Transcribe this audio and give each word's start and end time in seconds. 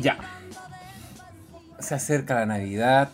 Ya. 0.00 0.18
Se 1.78 1.94
acerca 1.94 2.34
la 2.34 2.46
Navidad. 2.46 3.10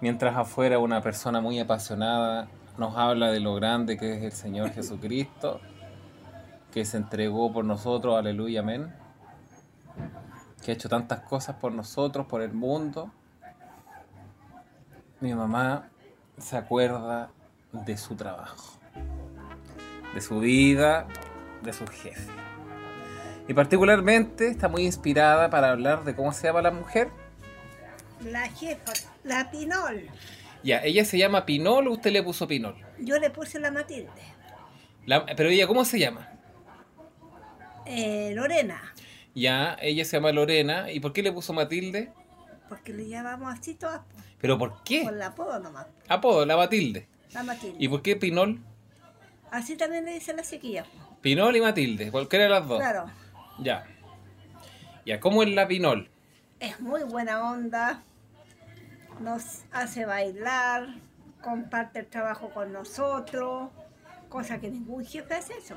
Mientras 0.00 0.36
afuera 0.36 0.78
una 0.78 1.00
persona 1.00 1.40
muy 1.40 1.58
apasionada 1.58 2.48
nos 2.78 2.96
habla 2.96 3.30
de 3.30 3.40
lo 3.40 3.54
grande 3.54 3.96
que 3.96 4.16
es 4.16 4.22
el 4.22 4.32
Señor 4.32 4.70
Jesucristo, 4.72 5.60
que 6.72 6.84
se 6.84 6.98
entregó 6.98 7.52
por 7.52 7.64
nosotros, 7.64 8.18
aleluya, 8.18 8.60
amén, 8.60 8.92
que 10.62 10.72
ha 10.72 10.74
hecho 10.74 10.88
tantas 10.88 11.20
cosas 11.20 11.56
por 11.56 11.72
nosotros, 11.72 12.26
por 12.26 12.42
el 12.42 12.52
mundo. 12.52 13.10
Mi 15.20 15.34
mamá 15.34 15.88
se 16.36 16.58
acuerda 16.58 17.30
de 17.72 17.96
su 17.96 18.14
trabajo, 18.14 18.78
de 20.14 20.20
su 20.20 20.40
vida, 20.40 21.06
de 21.62 21.72
su 21.72 21.86
jefe. 21.86 22.45
Y 23.48 23.54
particularmente 23.54 24.48
está 24.48 24.68
muy 24.68 24.84
inspirada 24.84 25.50
para 25.50 25.70
hablar 25.70 26.04
de 26.04 26.14
cómo 26.14 26.32
se 26.32 26.46
llama 26.48 26.62
la 26.62 26.70
mujer. 26.72 27.10
La 28.24 28.48
jefa, 28.48 28.92
la 29.24 29.50
Pinol. 29.50 30.08
Ya, 30.64 30.82
ella 30.82 31.04
se 31.04 31.16
llama 31.18 31.46
Pinol 31.46 31.86
o 31.86 31.92
usted 31.92 32.10
le 32.10 32.22
puso 32.22 32.48
Pinol. 32.48 32.74
Yo 32.98 33.18
le 33.18 33.30
puse 33.30 33.60
la 33.60 33.70
Matilde. 33.70 34.10
La- 35.04 35.24
pero 35.36 35.48
ella, 35.48 35.66
¿cómo 35.68 35.84
se 35.84 35.98
llama? 35.98 36.28
Eh, 37.84 38.32
Lorena, 38.34 38.92
Ya, 39.34 39.76
ella 39.80 40.04
se 40.04 40.16
llama 40.16 40.32
Lorena. 40.32 40.90
¿Y 40.90 40.98
por 40.98 41.12
qué 41.12 41.22
le 41.22 41.32
puso 41.32 41.52
Matilde? 41.52 42.10
porque 42.68 42.92
le 42.92 43.06
llamamos 43.08 43.56
así 43.56 43.74
todas, 43.76 44.00
¿Pero 44.40 44.58
por 44.58 44.82
qué? 44.82 45.04
con 45.04 45.16
la 45.20 45.26
apodo 45.26 45.60
nomás. 45.60 45.86
Apodo, 46.08 46.44
la 46.44 46.56
Matilde. 46.56 47.06
La 47.32 47.44
Matilde. 47.44 47.76
¿Y 47.78 47.86
por 47.86 48.02
qué 48.02 48.16
Pinol? 48.16 48.58
Así 49.52 49.76
también 49.76 50.04
le 50.04 50.14
dice 50.14 50.32
la 50.34 50.42
po. 50.42 51.16
Pinol 51.20 51.54
y 51.54 51.60
Matilde, 51.60 52.10
cualquiera 52.10 52.46
de 52.46 52.50
las 52.50 52.66
dos. 52.66 52.80
Claro, 52.80 53.04
Ya. 53.58 53.84
Ya, 55.04 55.20
¿cómo 55.20 55.42
es 55.42 55.50
la 55.50 55.68
Pinol? 55.68 56.10
es 56.60 56.80
muy 56.80 57.02
buena 57.02 57.50
onda, 57.50 58.02
nos 59.20 59.64
hace 59.72 60.04
bailar, 60.04 60.88
comparte 61.42 62.00
el 62.00 62.06
trabajo 62.06 62.50
con 62.50 62.72
nosotros, 62.72 63.70
cosa 64.28 64.60
que 64.60 64.70
ningún 64.70 65.04
jefe 65.04 65.34
hace 65.34 65.54
eso. 65.54 65.76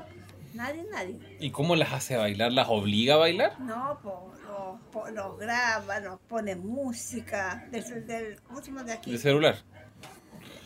Nadie, 0.54 0.84
nadie. 0.90 1.36
¿Y 1.38 1.52
cómo 1.52 1.76
las 1.76 1.92
hace 1.92 2.16
bailar? 2.16 2.50
¿Las 2.52 2.68
obliga 2.68 3.14
a 3.14 3.18
bailar? 3.18 3.60
No, 3.60 4.00
pues 4.02 5.14
los, 5.14 5.38
graba, 5.38 6.00
nos 6.00 6.18
pone 6.20 6.56
música 6.56 7.68
del, 7.70 8.06
del, 8.06 8.40
¿cómo 8.42 8.60
se 8.60 8.66
llama 8.66 8.82
de 8.82 8.92
aquí? 8.92 9.12
¿De 9.12 9.18
celular? 9.18 9.56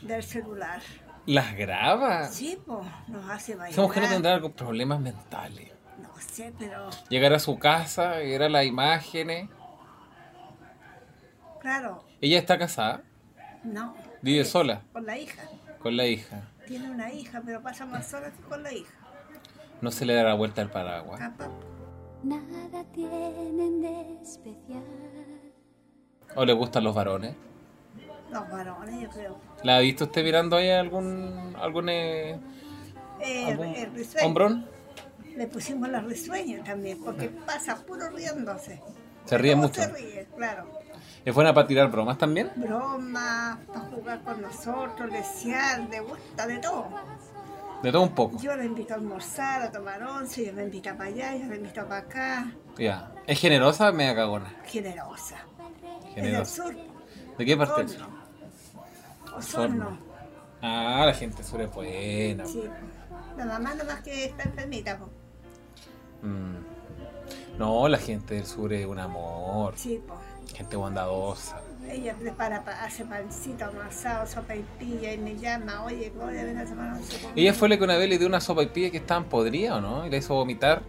Del 0.01 0.23
celular. 0.23 0.81
¿Las 1.27 1.55
graba? 1.55 2.29
Sí, 2.29 2.59
pues 2.65 2.87
nos 3.09 3.29
hace 3.29 3.57
bailar. 3.57 3.75
Somos 3.75 3.93
que 3.93 4.01
no 4.01 4.09
tendrá 4.09 4.35
algún 4.35 4.53
problemas 4.53 5.01
mentales. 5.01 5.71
No 6.15 6.21
sé, 6.21 6.53
pero 6.59 6.91
Llegar 7.09 7.33
a 7.33 7.39
su 7.39 7.59
casa, 7.59 8.11
ver 8.17 8.43
a 8.43 8.49
las 8.49 8.65
imágenes. 8.65 9.49
claro, 11.61 12.05
¿Ella 12.21 12.39
está 12.39 12.59
casada? 12.59 13.03
no. 13.63 13.95
¿Vive 14.23 14.41
Es 14.41 14.51
sola? 14.51 14.83
Con 14.93 15.05
la 15.05 15.19
hija. 15.19 15.43
Con 15.81 15.97
la 15.99 16.07
hija. 16.07 16.43
Tiene 16.67 16.91
una 16.91 17.13
hija, 17.13 17.43
pero 17.45 17.61
pasa 17.63 17.85
más 17.85 18.07
sola 18.09 18.31
que 18.31 18.41
con 18.49 18.63
la 18.63 18.73
hija. 18.73 18.95
No 19.83 19.91
se 19.91 20.07
le 20.07 20.15
da 20.15 20.23
la 20.23 20.33
vuelta 20.35 20.63
al 20.63 20.71
paraguas. 20.71 21.21
Nada 22.23 22.85
tienen 22.95 23.83
de 23.83 24.23
especial. 24.23 24.83
¿O 26.35 26.45
le 26.47 26.55
gustan 26.55 26.85
los 26.85 26.95
varones? 26.95 27.35
Los 28.31 28.49
varones, 28.51 28.99
yo 29.03 29.11
creo. 29.11 29.39
¿La 29.63 29.77
ha 29.77 29.81
visto 29.81 30.05
usted 30.05 30.25
mirando 30.25 30.57
ahí 30.57 30.71
algún 30.71 31.55
algún, 31.61 31.89
eh, 31.91 32.41
Eh, 33.21 33.45
algún 33.47 33.67
el 33.75 33.93
risueño. 33.93 34.27
hombrón? 34.27 34.67
Le 35.37 35.47
pusimos 35.49 35.89
la 35.89 36.01
risueña 36.01 36.63
también, 36.63 37.03
porque 37.03 37.29
pasa 37.29 37.77
puro 37.85 38.09
riéndose. 38.11 38.81
Se 39.25 39.39
ríe 39.39 39.57
mucho. 39.57 39.83
Se 39.83 39.89
ríe, 39.89 40.29
claro. 40.37 40.67
¿Es 41.25 41.35
buena 41.35 41.55
para 41.55 41.67
tirar 41.67 41.91
bromas 41.91 42.19
también? 42.19 42.51
Broma, 42.57 43.59
para 43.67 43.81
jugar 43.81 44.23
con 44.23 44.43
nosotros, 44.43 45.11
desear, 45.11 45.89
de 45.89 46.01
gusta, 46.01 46.47
de 46.47 46.59
todo. 46.59 46.87
De 47.83 47.91
todo 47.91 48.03
un 48.03 48.15
poco. 48.15 48.39
Yo 48.39 48.55
la 48.55 48.65
invito 48.65 48.95
a 48.95 48.97
almorzar, 48.97 49.63
a 49.63 49.73
tomar 49.73 50.03
once, 50.03 50.43
ella 50.43 50.53
me 50.53 50.65
invita 50.65 50.97
para 50.97 51.09
allá, 51.11 51.35
ella 51.35 51.47
me 51.47 51.57
invita 51.57 51.83
para 51.87 52.01
acá. 52.01 52.53
Ya. 52.79 53.13
¿Es 53.27 53.41
generosa 53.41 53.91
o 53.91 53.93
media 53.93 54.15
cagona? 54.15 54.55
Generosa. 54.67 55.37
Generosa. 56.15 56.65
Es 56.65 56.73
del 56.73 56.75
sur. 56.77 57.37
¿De 57.39 57.45
qué 57.45 57.57
parte? 57.57 57.83
Osorno. 57.83 58.09
Osorno. 59.37 59.99
Ah, 60.63 61.05
la 61.07 61.15
gente 61.15 61.43
sur 61.43 61.61
es 61.61 61.71
buena. 61.73 62.47
Sí. 62.47 62.63
La 63.37 63.45
mamá 63.45 63.75
nomás 63.75 64.01
que 64.03 64.27
está 64.27 64.45
enfermita. 64.45 64.99
po. 64.99 65.11
Mm. 66.25 67.59
No, 67.59 67.87
la 67.89 67.99
gente 67.99 68.35
del 68.35 68.47
sur 68.47 68.73
es 68.73 68.87
un 68.87 68.99
amor. 68.99 69.75
Sí, 69.77 70.01
po. 70.07 70.15
Gente 70.55 70.77
bondadosa. 70.77 71.61
Ella 71.89 72.15
prepara, 72.15 72.63
pa- 72.65 72.85
hace 72.85 73.05
pancito 73.05 73.65
amasado, 73.67 74.27
sopa 74.27 74.55
y 74.57 74.65
pilla 74.79 75.13
y 75.13 75.19
me 75.19 75.37
llama, 75.37 75.85
oye, 75.85 76.13
ven 76.17 76.59
a 76.59 76.65
tomar 76.65 76.95
once 76.95 77.13
conmigo". 77.17 77.33
Ella 77.37 77.53
fue 77.55 77.69
la 77.69 77.77
que 77.77 77.85
una 77.85 77.97
vez 77.97 78.09
le 78.09 78.19
dio 78.19 78.27
una 78.27 78.41
sopa 78.41 78.63
y 78.63 78.67
pilla 78.67 78.91
que 78.91 78.99
estaban 78.99 79.25
podridas, 79.25 79.75
¿o 79.79 79.81
no? 79.81 80.07
Y 80.07 80.11
la 80.11 80.17
hizo 80.17 80.35
vomitar 80.35 80.83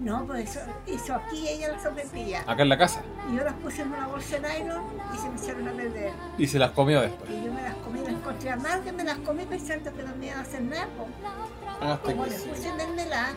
No, 0.00 0.24
pues 0.26 0.50
eso 0.50 0.60
hizo 0.86 1.14
aquí 1.14 1.48
ella 1.48 1.68
la 1.72 1.82
sopa 1.82 2.02
y 2.02 2.06
pilla. 2.08 2.40
acá 2.46 2.62
en 2.62 2.68
la 2.68 2.78
casa. 2.78 3.02
Y 3.30 3.36
yo 3.36 3.44
las 3.44 3.54
puse 3.54 3.82
en 3.82 3.88
una 3.88 4.06
bolsa 4.08 4.38
de 4.38 4.40
nylon 4.64 4.82
y 5.14 5.18
se 5.18 5.28
me 5.30 5.36
echaron 5.40 5.68
a 5.68 5.72
perder. 5.72 6.12
Y 6.38 6.46
se 6.46 6.58
las 6.58 6.70
comió 6.72 7.00
después. 7.02 7.30
Y 7.30 7.44
yo 7.44 7.52
me 7.52 7.62
las 7.62 7.74
comí, 7.76 8.00
las 8.00 8.08
encontré 8.08 8.50
amargas, 8.50 8.94
me 8.94 9.04
las 9.04 9.18
comí 9.18 9.44
pensando 9.44 9.92
que 9.94 10.02
no 10.02 10.14
me 10.16 10.26
iban 10.26 10.38
a 10.38 10.42
hacer 10.42 10.62
nada. 10.62 10.88
Como 12.02 12.24
que- 12.24 12.30
les 12.30 12.42
puse 12.42 12.72
mermelada, 12.74 13.32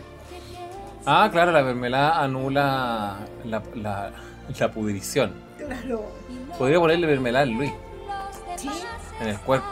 Ah, 1.06 1.28
claro, 1.30 1.52
la 1.52 1.62
mermelada 1.62 2.20
anula 2.22 3.18
la, 3.44 3.62
la, 3.74 4.10
la 4.58 4.70
pudrición. 4.72 5.32
claro. 5.56 6.04
Podría 6.58 6.78
ponerle 6.80 7.06
mermelada 7.06 7.42
a 7.44 7.46
Luis 7.46 7.72
Sí, 8.56 8.70
en 9.20 9.28
el 9.28 9.38
cuerpo. 9.40 9.66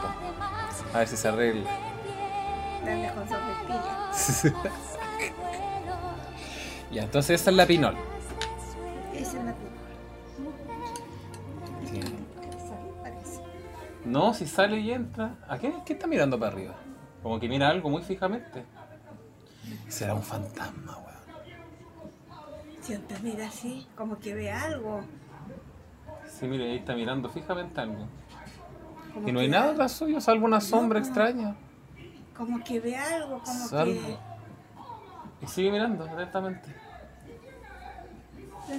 A 0.93 0.99
ver 0.99 1.07
si 1.07 1.17
se 1.17 1.27
arregla. 1.27 1.69
darle 2.85 3.11
con 3.13 3.25
ya, 6.91 7.03
entonces 7.03 7.41
esa 7.41 7.49
es 7.49 7.55
la 7.57 7.65
pinol. 7.65 7.95
Esa 9.13 9.37
es 9.39 9.43
la 9.45 9.53
Sí. 11.89 11.99
parece. 13.01 13.41
No, 14.05 14.33
si 14.33 14.45
sale 14.47 14.79
y 14.79 14.91
entra. 14.91 15.35
¿A 15.49 15.57
qué, 15.57 15.73
qué 15.85 15.93
está 15.93 16.07
mirando 16.07 16.39
para 16.39 16.53
arriba? 16.53 16.75
Como 17.21 17.39
que 17.39 17.49
mira 17.49 17.67
algo 17.69 17.89
muy 17.89 18.03
fijamente. 18.03 18.63
Será 19.89 20.13
un 20.13 20.23
fantasma. 20.23 20.97
Siempre 22.85 23.17
mira 23.23 23.47
así, 23.47 23.87
como 23.95 24.19
que 24.19 24.35
ve 24.35 24.51
algo. 24.51 25.01
Sí, 26.29 26.45
mire, 26.47 26.69
ahí 26.71 26.77
está 26.77 26.93
mirando 26.95 27.29
fijamente 27.29 27.81
algo. 27.81 28.05
como 29.13 29.27
Y 29.27 29.31
no 29.31 29.39
hay 29.39 29.45
que- 29.47 29.51
nada 29.51 29.71
atrás 29.71 29.93
suyo, 29.93 30.19
salvo 30.21 30.45
una 30.45 30.59
sombra 30.61 30.99
No. 30.99 31.05
extraña. 31.05 31.55
Como 32.37 32.61
que 32.63 32.79
ve 32.81 32.95
algo, 32.97 33.39
como 33.39 33.67
Salvo. 33.67 33.93
que. 33.93 34.17
Y 35.41 35.47
sigue 35.47 35.71
mirando 35.71 36.03
atentamente. 36.03 36.75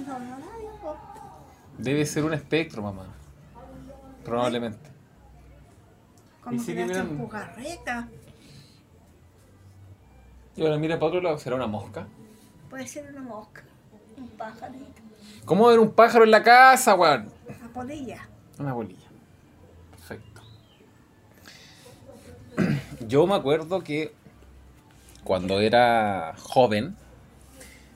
No, 0.05 0.19
no, 0.19 0.37
po. 0.81 0.95
Debe 1.77 2.05
ser 2.05 2.23
un 2.23 2.33
espectro, 2.33 2.81
mamá. 2.83 3.07
Probablemente. 4.23 4.89
Como 6.43 6.55
Y 6.55 6.59
que 6.59 6.63
sigue 6.65 6.83
hacen 6.83 6.93
mirando. 6.95 7.23
jugarreta. 7.25 8.07
Y 10.55 10.63
ahora 10.63 10.77
mira 10.77 10.95
para 10.97 11.07
otro 11.07 11.21
lado, 11.21 11.37
¿será 11.39 11.55
una 11.55 11.67
mosca? 11.67 12.07
Puede 12.69 12.85
ser 12.87 13.09
una 13.11 13.21
mosca, 13.21 13.63
un 14.17 14.27
pajarito, 14.29 15.01
¿Cómo 15.45 15.67
ver 15.67 15.79
un 15.79 15.91
pájaro 15.91 16.23
en 16.23 16.31
la 16.31 16.43
casa, 16.43 16.95
weón? 16.95 17.31
una 17.59 17.69
polilla. 17.73 18.27
Una 18.59 18.73
bolilla. 18.73 19.07
Perfecto. 19.91 20.41
Yo 23.07 23.25
me 23.27 23.35
acuerdo 23.35 23.81
que 23.83 24.13
cuando 25.23 25.59
era 25.59 26.33
joven, 26.39 26.95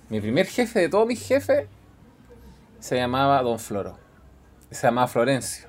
mi 0.09 0.21
primer 0.21 0.45
jefe 0.45 0.79
de 0.79 0.89
todos 0.89 1.07
mis 1.07 1.25
jefes 1.25 1.67
se 2.79 2.95
llamaba 2.97 3.41
Don 3.41 3.59
Floro. 3.59 3.97
Se 4.69 4.87
llamaba 4.87 5.07
Florencio. 5.07 5.67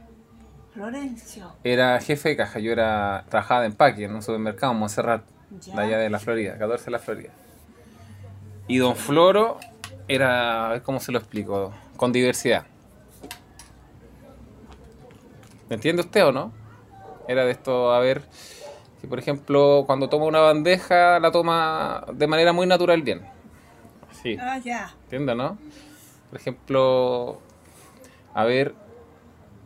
Florencio. 0.73 1.53
Era 1.65 2.01
jefe 2.01 2.31
de 2.31 2.37
caja. 2.37 2.59
Yo 2.59 2.73
era 2.73 3.25
trabajaba 3.29 3.61
de 3.63 3.67
empaque 3.69 4.05
en 4.05 4.15
un 4.15 4.23
supermercado 4.23 4.73
en 4.73 4.79
Montserrat, 4.79 5.25
de 5.51 5.81
allá 5.81 5.99
de 5.99 6.11
la 6.11 6.19
Florida, 6.19 6.57
14 6.59 6.85
de 6.87 6.91
la 6.91 6.99
Florida. 6.99 7.31
Y 8.69 8.79
Don 8.79 8.97
Floro 8.97 9.59
era, 10.09 10.67
a 10.67 10.69
ver 10.71 10.83
cómo 10.83 11.01
se 11.01 11.13
lo 11.13 11.19
explico, 11.19 11.73
con 11.97 12.13
diversidad. 12.13 12.67
¿Me 15.69 15.77
entiende 15.77 16.03
usted 16.03 16.27
o 16.27 16.33
no? 16.33 16.53
Era 17.29 17.45
de 17.45 17.53
esto, 17.53 17.93
a 17.93 18.01
ver, 18.01 18.23
que 19.01 19.07
por 19.07 19.19
ejemplo, 19.19 19.85
cuando 19.87 20.09
toma 20.09 20.27
una 20.27 20.41
bandeja, 20.41 21.19
la 21.21 21.31
toma 21.31 22.05
de 22.13 22.27
manera 22.27 22.53
muy 22.53 22.67
natural 22.67 23.03
bien. 23.03 23.23
Sí. 24.23 24.37
Ah, 24.41 24.59
ya. 24.59 24.93
¿Entiende, 25.05 25.35
no? 25.35 25.57
Por 26.31 26.39
ejemplo, 26.41 27.41
a 28.35 28.45
ver, 28.45 28.75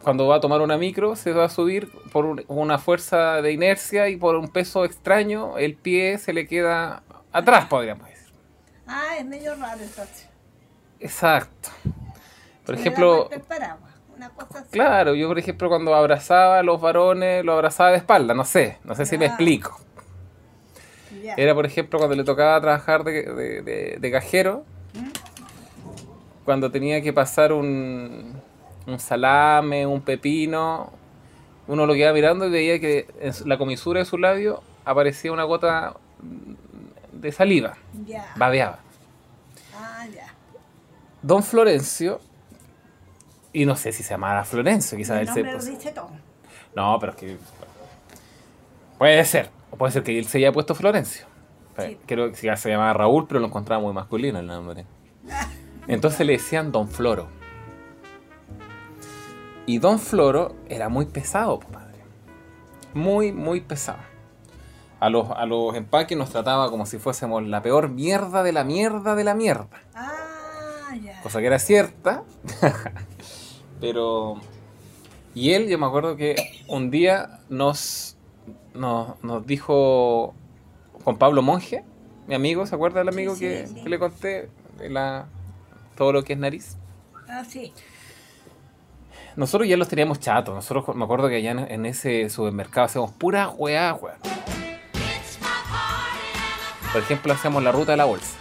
cuando 0.02 0.26
va 0.28 0.36
a 0.36 0.40
tomar 0.40 0.60
una 0.60 0.76
micro, 0.76 1.16
se 1.16 1.32
va 1.32 1.44
a 1.44 1.48
subir 1.48 1.90
por 2.12 2.24
un- 2.26 2.44
una 2.48 2.78
fuerza 2.78 3.42
de 3.42 3.52
inercia 3.52 4.08
y 4.08 4.16
por 4.16 4.36
un 4.36 4.48
peso 4.48 4.84
extraño, 4.84 5.58
el 5.58 5.74
pie 5.74 6.18
se 6.18 6.32
le 6.32 6.46
queda 6.46 7.02
atrás, 7.32 7.66
podríamos 7.66 8.06
decir. 8.06 8.15
Ah, 8.86 9.16
es 9.18 9.24
medio 9.24 9.54
raro 9.56 9.80
entonces. 9.82 10.28
Exacto. 11.00 11.70
Por 12.64 12.74
ejemplo, 12.74 13.28
paraguas, 13.48 13.92
una 14.16 14.30
cosa 14.30 14.60
así. 14.60 14.70
claro, 14.70 15.14
yo 15.14 15.28
por 15.28 15.38
ejemplo 15.38 15.68
cuando 15.68 15.94
abrazaba 15.94 16.58
a 16.58 16.62
los 16.62 16.80
varones, 16.80 17.44
lo 17.44 17.52
abrazaba 17.52 17.90
de 17.90 17.98
espalda, 17.98 18.34
no 18.34 18.44
sé, 18.44 18.78
no 18.84 18.94
sé 18.94 19.06
si 19.06 19.18
me 19.18 19.26
Ah. 19.26 19.28
explico. 19.28 19.80
Era 21.36 21.54
por 21.54 21.66
ejemplo 21.66 21.98
cuando 21.98 22.14
le 22.16 22.22
tocaba 22.24 22.60
trabajar 22.60 23.02
de, 23.04 23.22
de- 23.24 23.62
de- 23.62 23.96
de 24.00 24.10
cajero, 24.12 24.64
¿Mm? 24.94 25.08
cuando 26.44 26.70
tenía 26.70 27.02
que 27.02 27.12
pasar 27.12 27.52
un, 27.52 28.40
un 28.86 28.98
salame, 29.00 29.86
un 29.86 30.00
pepino, 30.02 30.92
uno 31.66 31.84
lo 31.86 31.94
quedaba 31.94 32.14
mirando 32.14 32.46
y 32.46 32.50
veía 32.50 32.78
que 32.80 33.06
en 33.20 33.32
la 33.48 33.58
comisura 33.58 33.98
de 34.00 34.06
su 34.06 34.18
labio 34.18 34.62
aparecía 34.84 35.32
una 35.32 35.42
gota 35.42 35.96
de 37.20 37.32
saliva, 37.32 37.76
Ya. 38.06 38.32
babeaba. 38.36 38.78
Ah, 39.74 40.06
ya. 40.14 40.26
Don 41.22 41.42
Florencio, 41.42 42.20
y 43.52 43.64
no 43.66 43.74
sé 43.76 43.92
si 43.92 44.02
se 44.02 44.10
llamaba 44.10 44.44
Florencio, 44.44 44.96
quizás 44.96 45.20
él 45.20 45.28
se... 45.28 45.44
pues- 45.44 45.70
no, 46.74 46.98
pero 47.00 47.12
es 47.12 47.18
que... 47.18 47.36
Puede 48.98 49.24
ser, 49.24 49.50
o 49.70 49.76
puede 49.76 49.92
ser 49.92 50.02
que 50.02 50.18
él 50.18 50.26
se 50.26 50.38
haya 50.38 50.52
puesto 50.52 50.74
Florencio. 50.74 51.26
Sí. 51.78 51.98
Creo 52.06 52.30
que 52.32 52.56
se 52.56 52.70
llamaba 52.70 52.92
Raúl, 52.94 53.26
pero 53.26 53.40
lo 53.40 53.46
encontraba 53.46 53.82
muy 53.82 53.92
masculino 53.92 54.38
el 54.38 54.46
nombre. 54.46 54.86
Entonces 55.88 56.26
le 56.26 56.32
decían 56.34 56.72
Don 56.72 56.88
Floro. 56.88 57.28
Y 59.66 59.78
Don 59.78 59.98
Floro 59.98 60.54
era 60.68 60.88
muy 60.88 61.06
pesado, 61.06 61.58
padre. 61.60 61.96
Muy, 62.94 63.32
muy 63.32 63.60
pesado. 63.60 63.98
A 65.06 65.08
los, 65.08 65.30
a 65.30 65.46
los 65.46 65.76
empaques 65.76 66.18
nos 66.18 66.30
trataba 66.30 66.68
como 66.68 66.84
si 66.84 66.98
fuésemos 66.98 67.40
la 67.46 67.62
peor 67.62 67.90
mierda 67.90 68.42
de 68.42 68.50
la 68.50 68.64
mierda 68.64 69.14
de 69.14 69.22
la 69.22 69.34
mierda. 69.34 69.68
Ah, 69.94 70.96
ya. 71.00 71.22
Cosa 71.22 71.38
que 71.38 71.46
era 71.46 71.60
cierta. 71.60 72.24
Pero. 73.80 74.40
Y 75.32 75.52
él, 75.52 75.68
yo 75.68 75.78
me 75.78 75.86
acuerdo 75.86 76.16
que 76.16 76.34
un 76.66 76.90
día 76.90 77.38
nos, 77.48 78.16
nos, 78.74 79.22
nos 79.22 79.46
dijo 79.46 80.34
con 81.04 81.16
Pablo 81.18 81.40
Monge, 81.40 81.84
mi 82.26 82.34
amigo, 82.34 82.66
¿se 82.66 82.74
acuerda 82.74 82.98
del 82.98 83.10
amigo 83.10 83.34
Sí, 83.36 83.42
que, 83.42 83.66
sí, 83.68 83.80
que 83.84 83.88
le 83.88 84.00
conté? 84.00 84.50
De 84.76 84.90
la, 84.90 85.26
todo 85.94 86.12
lo 86.12 86.24
que 86.24 86.32
es 86.32 86.38
nariz. 86.40 86.78
Ah, 87.28 87.44
sí. 87.44 87.72
Nosotros 89.36 89.68
ya 89.68 89.76
los 89.76 89.86
teníamos 89.86 90.18
chatos. 90.18 90.52
Nosotros 90.52 90.96
me 90.96 91.04
acuerdo 91.04 91.28
que 91.28 91.36
allá 91.36 91.52
en, 91.52 91.60
en 91.60 91.86
ese 91.86 92.28
supermercado 92.28 92.86
hacíamos 92.86 93.12
pura 93.12 93.50
weá, 93.50 93.94
weá. 93.94 94.18
Por 96.96 97.02
ejemplo, 97.02 97.30
hacíamos 97.34 97.62
la 97.62 97.72
ruta 97.72 97.90
de 97.90 97.98
la 97.98 98.06
bolsa. 98.06 98.38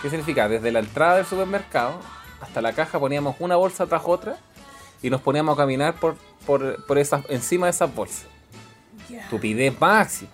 ¿Qué 0.00 0.08
significa? 0.08 0.48
Desde 0.48 0.72
la 0.72 0.78
entrada 0.78 1.16
del 1.16 1.26
supermercado 1.26 2.00
hasta 2.40 2.62
la 2.62 2.72
caja 2.72 2.98
poníamos 2.98 3.36
una 3.38 3.56
bolsa 3.56 3.84
tras 3.86 4.00
otra 4.06 4.38
y 5.02 5.10
nos 5.10 5.20
poníamos 5.20 5.52
a 5.52 5.56
caminar 5.58 5.92
por, 5.92 6.16
por, 6.46 6.86
por 6.86 6.96
esas, 6.96 7.22
encima 7.28 7.66
de 7.66 7.72
esas 7.72 7.94
bolsas. 7.94 8.28
Ya. 9.10 9.20
Estupidez 9.20 9.78
máxima. 9.78 10.30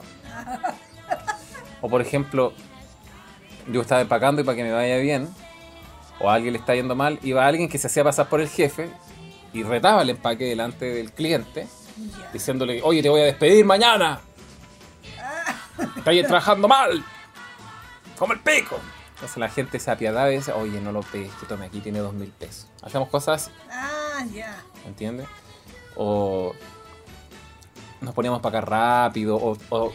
O 1.80 1.88
por 1.88 2.00
ejemplo, 2.00 2.52
yo 3.66 3.80
estaba 3.80 4.02
empacando 4.02 4.40
y 4.40 4.44
para 4.44 4.54
que 4.54 4.62
me 4.62 4.70
vaya 4.70 4.98
bien, 4.98 5.28
o 6.20 6.30
a 6.30 6.34
alguien 6.34 6.52
le 6.52 6.60
está 6.60 6.76
yendo 6.76 6.94
mal, 6.94 7.18
iba 7.24 7.44
alguien 7.44 7.68
que 7.68 7.76
se 7.76 7.88
hacía 7.88 8.04
pasar 8.04 8.28
por 8.28 8.40
el 8.40 8.48
jefe 8.48 8.88
y 9.52 9.64
retaba 9.64 10.02
el 10.02 10.10
empaque 10.10 10.44
delante 10.44 10.84
del 10.84 11.10
cliente, 11.10 11.66
diciéndole, 12.32 12.80
oye, 12.84 13.02
te 13.02 13.08
voy 13.08 13.22
a 13.22 13.24
despedir 13.24 13.64
mañana. 13.64 14.20
Estás 15.96 16.28
trabajando 16.28 16.68
mal. 16.68 17.04
Como 18.18 18.32
el 18.32 18.40
pico. 18.40 18.78
Entonces 19.14 19.36
la 19.36 19.48
gente 19.48 19.78
se 19.78 19.90
apiadaba 19.90 20.30
y 20.32 20.36
decía, 20.36 20.56
oye, 20.56 20.80
no 20.80 20.90
lo 20.90 21.00
pegues, 21.00 21.32
que 21.34 21.46
tome 21.46 21.66
aquí, 21.66 21.80
tiene 21.80 22.00
dos 22.00 22.12
mil 22.12 22.30
pesos. 22.30 22.66
Hacíamos 22.82 23.08
cosas 23.08 23.42
así. 23.42 23.56
Ah, 23.70 24.24
ya. 24.32 24.56
¿entiendes? 24.86 25.28
O 25.96 26.52
nos 28.00 28.14
poníamos 28.14 28.38
a 28.38 28.40
empacar 28.40 28.68
rápido, 28.68 29.36
o, 29.36 29.56
o 29.70 29.92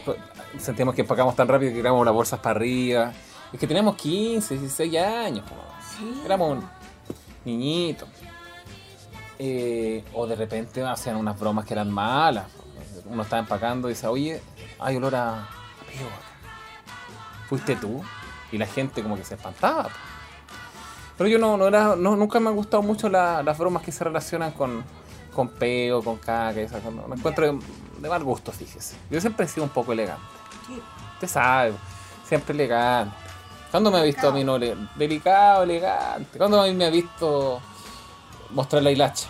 sentíamos 0.58 0.94
que 0.94 1.02
empacamos 1.02 1.36
tan 1.36 1.46
rápido 1.46 1.70
que 1.72 1.76
tirábamos 1.76 2.06
las 2.06 2.14
bolsas 2.14 2.40
para 2.40 2.56
arriba. 2.56 3.12
Es 3.52 3.60
que 3.60 3.66
teníamos 3.66 3.96
15, 3.96 4.58
16 4.58 4.96
años. 4.96 5.44
Sí. 5.98 6.22
éramos 6.24 6.52
un 6.52 6.64
niñito. 7.44 8.06
Eh, 9.38 10.04
o 10.14 10.26
de 10.26 10.34
repente 10.36 10.82
hacían 10.82 11.16
unas 11.16 11.38
bromas 11.38 11.64
que 11.64 11.74
eran 11.74 11.90
malas. 11.90 12.46
Uno 13.06 13.22
estaba 13.22 13.40
empacando 13.40 13.88
y 13.88 13.92
dice, 13.92 14.06
oye, 14.06 14.40
hay 14.78 14.96
olor 14.96 15.14
a, 15.14 15.42
a. 15.42 16.27
¿Fuiste 17.48 17.76
tú? 17.76 18.02
Y 18.52 18.58
la 18.58 18.66
gente 18.66 19.02
como 19.02 19.16
que 19.16 19.24
se 19.24 19.34
espantaba. 19.34 19.88
Pero 21.16 21.28
yo 21.28 21.38
no, 21.38 21.56
no 21.56 21.66
era, 21.66 21.96
no, 21.96 22.16
nunca 22.16 22.38
me 22.40 22.48
han 22.50 22.56
gustado 22.56 22.82
mucho 22.82 23.08
la- 23.08 23.42
las 23.42 23.58
bromas 23.58 23.82
que 23.82 23.90
se 23.92 24.04
relacionan 24.04 24.52
con, 24.52 24.84
con 25.34 25.48
peo, 25.48 26.02
con 26.02 26.16
caca, 26.16 26.60
esas 26.60 26.82
cosas. 26.82 27.08
Me 27.08 27.16
encuentro 27.16 27.46
de, 27.46 27.58
de 27.98 28.08
mal 28.08 28.22
gusto, 28.22 28.52
fíjese. 28.52 28.96
Yo 29.10 29.20
siempre 29.20 29.46
he 29.46 29.48
sido 29.48 29.64
un 29.64 29.70
poco 29.70 29.92
elegante. 29.92 30.22
Sí. 30.66 30.80
Usted 31.14 31.28
sabe, 31.28 31.72
siempre 32.26 32.54
elegante. 32.54 33.14
¿Cuándo 33.70 33.90
me 33.90 33.98
ha 33.98 34.02
visto 34.02 34.28
a 34.28 34.32
mí 34.32 34.44
no 34.44 34.56
le- 34.58 34.76
delicado, 34.94 35.64
elegante? 35.64 36.38
¿Cuándo 36.38 36.60
a 36.62 36.66
mí 36.66 36.72
me 36.74 36.86
ha 36.86 36.90
visto 36.90 37.60
mostrar 38.50 38.82
la 38.82 38.90
hilacha? 38.92 39.26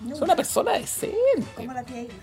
Nunca. 0.00 0.16
Soy 0.16 0.24
una 0.24 0.36
persona 0.36 0.72
decente. 0.72 1.16
Como 1.54 1.72
la 1.72 1.84
tía 1.84 2.02
Irma. 2.02 2.18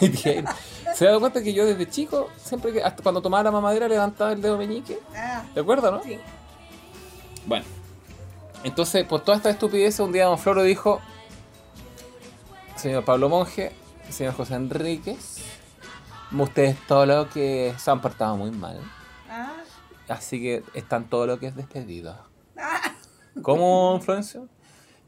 Mi 0.00 0.08
tía 0.10 0.34
Irma. 0.36 0.54
¿Se 0.94 1.04
ha 1.04 1.08
dado 1.08 1.20
cuenta 1.20 1.42
que 1.42 1.52
yo 1.52 1.64
desde 1.66 1.88
chico, 1.88 2.28
siempre 2.36 2.72
que, 2.72 2.82
hasta 2.82 3.02
cuando 3.02 3.22
tomaba 3.22 3.42
la 3.44 3.50
mamadera, 3.50 3.86
levantaba 3.88 4.32
el 4.32 4.42
dedo 4.42 4.58
meñique? 4.58 4.98
Ah, 5.16 5.44
¿Te 5.54 5.60
acuerdas, 5.60 5.92
no? 5.92 6.02
sí. 6.02 6.18
Bueno. 7.46 7.64
Entonces, 8.64 9.04
por 9.06 9.20
toda 9.22 9.36
esta 9.38 9.48
estupidez, 9.50 9.98
un 10.00 10.12
día 10.12 10.26
Don 10.26 10.38
Floro 10.38 10.62
dijo, 10.62 11.00
señor 12.76 13.04
Pablo 13.04 13.28
Monge, 13.28 13.72
señor 14.10 14.34
José 14.34 14.54
Enrique, 14.56 15.16
ustedes 16.38 16.76
todo 16.86 17.06
lo 17.06 17.28
que 17.30 17.74
se 17.78 17.90
han 17.90 18.00
portado 18.02 18.36
muy 18.36 18.50
mal. 18.50 18.78
Ah, 19.30 19.52
Así 20.08 20.40
que 20.40 20.62
están 20.74 21.08
todo 21.08 21.26
lo 21.26 21.38
que 21.38 21.46
es 21.46 21.56
despedido. 21.56 22.18
ah, 22.58 22.80
¿Cómo, 23.42 23.98
Florencio? 24.02 24.48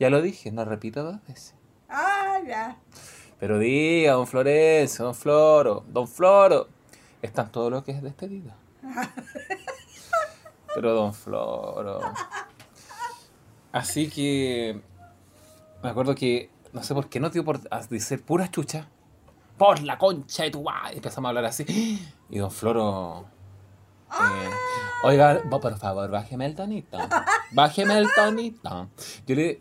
Ya 0.00 0.08
lo 0.10 0.22
dije, 0.22 0.50
no 0.50 0.64
repito 0.64 1.02
dos 1.02 1.16
veces. 1.28 1.54
ah, 1.90 2.38
ya. 2.46 2.76
Pero 3.42 3.58
diga, 3.58 4.12
don 4.12 4.28
Florencio, 4.28 5.04
don 5.04 5.16
Floro, 5.16 5.82
don 5.88 6.06
Floro, 6.06 6.68
están 7.20 7.50
todo 7.50 7.70
lo 7.70 7.82
que 7.82 7.90
es 7.90 8.00
despedido. 8.00 8.52
Pero 10.76 10.94
don 10.94 11.12
Floro. 11.12 11.98
Así 13.72 14.08
que 14.08 14.80
me 15.82 15.90
acuerdo 15.90 16.14
que, 16.14 16.50
no 16.72 16.84
sé 16.84 16.94
por 16.94 17.08
qué, 17.08 17.18
no 17.18 17.30
dio 17.30 17.44
por 17.44 17.58
decir 17.88 18.22
pura 18.24 18.48
chucha. 18.48 18.86
Por 19.58 19.82
la 19.82 19.98
concha 19.98 20.44
de 20.44 20.52
tu 20.52 20.62
madre. 20.62 20.98
Empezamos 20.98 21.26
a 21.26 21.30
hablar 21.30 21.46
así. 21.46 21.64
Y 22.30 22.38
don 22.38 22.52
Floro. 22.52 23.24
eh, 24.08 24.50
Oiga, 25.04 25.42
por 25.50 25.76
favor, 25.78 26.10
bájeme 26.10 26.46
el 26.46 26.54
tonito. 26.54 26.98
Bájeme 27.50 27.98
el 27.98 28.08
tonito. 28.14 28.88
Yo 29.26 29.34
le 29.34 29.60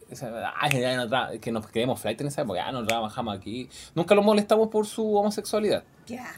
ay, 0.59 0.79
ya 0.79 1.05
no 1.05 1.39
que 1.39 1.51
nos 1.51 1.67
quedemos 1.67 1.99
flight 1.99 2.21
en 2.21 2.27
esa 2.27 2.41
época, 2.43 2.59
ya 2.65 2.71
no 2.71 2.85
trabajamos 2.85 3.35
aquí. 3.35 3.69
Nunca 3.95 4.15
lo 4.15 4.21
molestamos 4.21 4.69
por 4.69 4.85
su 4.85 5.15
homosexualidad. 5.15 5.83
Ya. 6.07 6.31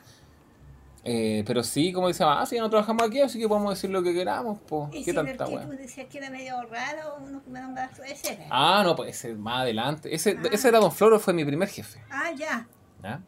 Eh, 1.06 1.44
pero 1.46 1.64
sí, 1.64 1.92
como 1.92 2.08
decíamos, 2.08 2.38
ah, 2.40 2.46
sí, 2.46 2.56
ya 2.56 2.62
no 2.62 2.70
trabajamos 2.70 3.04
aquí, 3.06 3.20
así 3.20 3.38
que 3.38 3.48
podemos 3.48 3.74
decir 3.74 3.90
lo 3.90 4.02
que 4.02 4.14
queramos, 4.14 4.60
po. 4.60 4.90
Y 4.94 5.00
¿Qué 5.04 5.12
si 5.12 5.14
tanta 5.14 5.46
que 5.46 5.58
tú 5.58 5.70
decías 5.72 6.08
que 6.10 6.18
era 6.18 6.30
medio 6.30 6.62
raro, 6.64 7.18
uno 7.22 7.44
que 7.44 7.50
me 7.50 7.60
da 7.60 7.68
un 7.68 7.74
brazo, 7.74 8.04
ese 8.04 8.34
era. 8.34 8.46
Ah, 8.50 8.84
no, 8.86 8.96
pues 8.96 9.10
ese 9.10 9.36
más 9.36 9.62
adelante. 9.64 10.16
Ese, 10.16 10.38
Ah. 10.42 10.48
ese 10.50 10.70
era 10.70 10.80
Don 10.80 10.94
Floro, 10.94 11.20
fue 11.20 11.34
mi 11.34 11.44
primer 11.44 11.68
jefe. 11.68 12.02
Ah, 12.10 12.32
ya. 12.38 12.68
¿ya? 13.04 13.22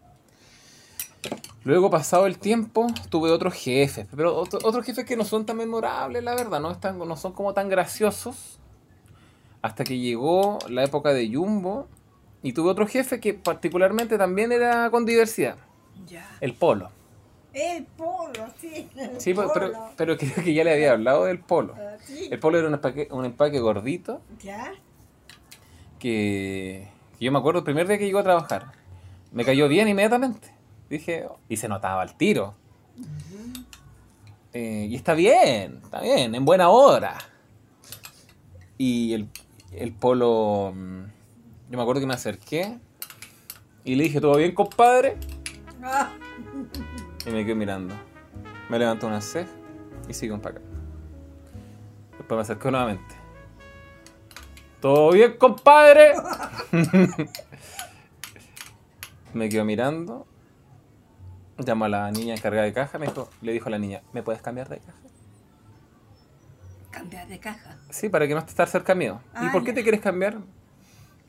Luego, 1.63 1.89
pasado 1.89 2.27
el 2.27 2.37
tiempo, 2.37 2.87
tuve 3.09 3.31
otros 3.31 3.53
jefes, 3.53 4.07
pero 4.15 4.35
otro- 4.35 4.59
otros 4.63 4.85
jefes 4.85 5.03
que 5.05 5.17
no 5.17 5.25
son 5.25 5.45
tan 5.45 5.57
memorables, 5.57 6.23
la 6.23 6.35
verdad, 6.35 6.59
no, 6.59 6.71
están, 6.71 6.97
no 6.99 7.17
son 7.17 7.31
como 7.33 7.53
tan 7.53 7.69
graciosos. 7.69 8.59
Hasta 9.61 9.83
que 9.83 9.97
llegó 9.97 10.59
la 10.69 10.83
época 10.83 11.11
de 11.13 11.27
Jumbo 11.33 11.87
y 12.43 12.53
tuve 12.53 12.69
otro 12.69 12.85
jefe 12.85 13.19
que 13.19 13.33
particularmente 13.33 14.17
también 14.17 14.51
era 14.51 14.91
con 14.91 15.05
diversidad, 15.05 15.55
Ya. 16.07 16.29
el 16.39 16.53
Polo. 16.53 16.91
El 17.51 17.85
polo, 17.85 18.47
sí. 18.59 18.87
el 18.97 19.19
Sí, 19.21 19.33
pero, 19.33 19.51
pero, 19.95 20.17
creo 20.17 20.35
que 20.43 20.53
ya 20.53 20.63
le 20.65 20.73
había 20.73 20.91
hablado 20.91 21.23
del 21.23 21.39
Polo. 21.39 21.73
Ah, 21.77 21.95
sí. 22.03 22.27
El 22.29 22.37
Polo 22.37 22.59
era 22.59 22.67
un 22.67 22.73
empaque, 22.73 23.07
un 23.11 23.23
empaque 23.25 23.59
gordito 23.59 24.21
Ya. 24.43 24.73
que, 25.99 26.87
que 27.17 27.25
yo 27.25 27.31
me 27.31 27.39
acuerdo 27.39 27.59
el 27.59 27.65
primer 27.65 27.87
día 27.87 27.97
que 27.97 28.05
llegó 28.05 28.19
a 28.19 28.23
trabajar. 28.23 28.71
Me 29.31 29.45
cayó 29.45 29.67
bien 29.67 29.87
inmediatamente. 29.87 30.49
Dije, 30.89 31.27
y 31.49 31.57
se 31.57 31.67
notaba 31.67 32.03
el 32.03 32.15
tiro. 32.15 32.55
Eh, 34.53 34.87
y 34.89 34.95
está 34.95 35.13
bien, 35.13 35.81
está 35.83 36.01
bien, 36.01 36.33
en 36.33 36.45
buena 36.45 36.69
hora. 36.69 37.17
Y 38.77 39.13
el, 39.13 39.29
el 39.71 39.93
polo, 39.93 40.71
mm, 40.73 41.03
yo 41.69 41.77
me 41.77 41.81
acuerdo 41.81 42.01
que 42.01 42.07
me 42.07 42.13
acerqué 42.13 42.77
Y 43.83 43.95
le 43.95 44.03
dije, 44.05 44.21
¿todo 44.21 44.37
bien, 44.37 44.53
compadre? 44.53 45.17
Ah, 45.83 46.11
Y 47.25 47.29
me 47.31 47.43
quedé 47.43 47.55
mirando. 47.55 47.95
Me 48.69 48.77
levantó 48.77 49.07
una 49.07 49.19
ceja 49.19 49.51
y 50.07 50.13
sigo 50.13 50.39
para 50.39 50.57
acá. 50.57 50.65
Después 52.17 52.37
me 52.37 52.41
acercó 52.41 52.71
nuevamente. 52.71 53.15
¿Todo 54.79 55.11
bien, 55.11 55.35
compadre? 55.37 56.13
me 59.33 59.49
quedo 59.49 59.65
mirando. 59.65 60.27
Llamo 61.57 61.85
a 61.85 61.89
la 61.89 62.11
niña 62.11 62.33
encargada 62.35 62.65
de 62.65 62.73
caja. 62.73 62.97
Me 62.97 63.07
dijo, 63.07 63.29
le 63.41 63.53
dijo 63.53 63.67
a 63.67 63.71
la 63.71 63.79
niña, 63.79 64.01
¿me 64.13 64.23
puedes 64.23 64.41
cambiar 64.41 64.69
de 64.69 64.79
caja? 64.79 64.97
cambiar 66.91 67.27
de 67.27 67.39
caja. 67.39 67.75
Sí, 67.89 68.07
para 68.07 68.25
que 68.25 68.33
no 68.33 68.39
estés 68.39 68.69
cerca 68.69 68.95
mío. 68.95 69.19
¿Y 69.33 69.47
Ah, 69.47 69.49
por 69.51 69.63
qué 69.63 69.71
ya. 69.71 69.75
te 69.75 69.83
quieres 69.83 69.99
cambiar? 69.99 70.37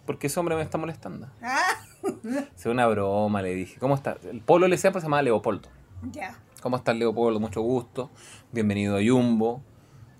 Porque 0.07 0.29
ese 0.29 0.39
hombre 0.39 0.55
me 0.55 0.63
está 0.63 0.79
molestando. 0.79 1.27
Ah, 1.43 1.75
Es 2.57 2.67
una 2.67 2.87
broma, 2.87 3.43
le 3.43 3.53
dije. 3.53 3.77
¿Cómo 3.81 3.97
estás? 3.97 4.25
El 4.25 4.41
polo 4.43 4.69
le 4.69 4.77
decía, 4.77 4.93
pues 4.93 5.03
se 5.03 5.07
llamaba 5.07 5.23
Leopoldo. 5.23 5.69
ya. 6.13 6.39
¿Cómo 6.63 6.77
estás, 6.77 6.95
Leopoldo? 6.97 7.41
Mucho 7.41 7.63
gusto. 7.63 8.11
Bienvenido 8.53 8.97
a 8.97 9.01
Jumbo, 9.05 9.61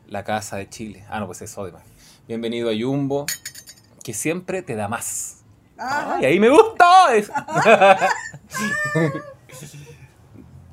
la 0.09 0.25
casa 0.25 0.57
de 0.57 0.69
Chile. 0.69 1.05
Ah, 1.09 1.21
no, 1.21 1.27
pues 1.27 1.41
es 1.43 1.51
Sodema. 1.51 1.79
Bienvenido 2.27 2.69
a 2.69 2.73
Jumbo, 2.79 3.27
que 4.03 4.15
siempre 4.15 4.63
te 4.63 4.75
da 4.75 4.89
más. 4.89 5.45
Ah, 5.79 6.17
¡Ay, 6.19 6.25
ahí 6.25 6.41
me 6.41 6.49
gustó! 6.49 7.09
Es- 7.15 7.31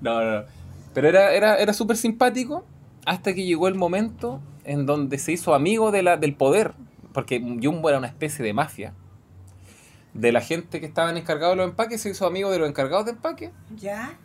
no, 0.04 0.24
no, 0.24 0.42
no. 0.42 0.46
Pero 0.94 1.08
era, 1.10 1.34
era, 1.34 1.58
era 1.58 1.74
súper 1.74 1.98
simpático 1.98 2.66
hasta 3.06 3.34
que 3.34 3.46
llegó 3.46 3.68
el 3.68 3.76
momento 3.76 4.42
en 4.64 4.86
donde 4.86 5.18
se 5.18 5.32
hizo 5.32 5.54
amigo 5.56 5.92
de 5.92 6.04
la, 6.04 6.18
del 6.18 6.36
poder. 6.36 6.74
Porque 7.14 7.40
Jumbo 7.40 7.90
era 7.90 7.98
una 7.98 8.08
especie 8.08 8.44
de 8.46 8.54
mafia. 8.54 8.94
De 10.14 10.32
la 10.32 10.42
gente 10.42 10.80
que 10.80 10.86
estaban 10.86 11.18
encargados 11.18 11.54
de 11.54 11.64
los 11.64 11.70
empaques, 11.72 12.02
se 12.02 12.10
hizo 12.12 12.26
amigo 12.28 12.52
de 12.52 12.60
los 12.60 12.70
encargados 12.70 13.06
de 13.06 13.12
empaque 13.12 13.52
ya. 13.76 14.18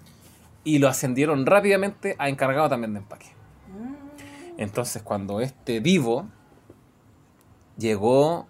y 0.64 0.78
lo 0.78 0.88
ascendieron 0.88 1.46
rápidamente 1.46 2.14
a 2.18 2.28
encargado 2.28 2.68
también 2.68 2.92
de 2.92 3.00
empaque. 3.00 3.26
Mm, 3.68 3.94
Entonces, 4.58 5.02
cuando 5.02 5.40
este 5.40 5.80
vivo 5.80 6.28
llegó 7.78 8.46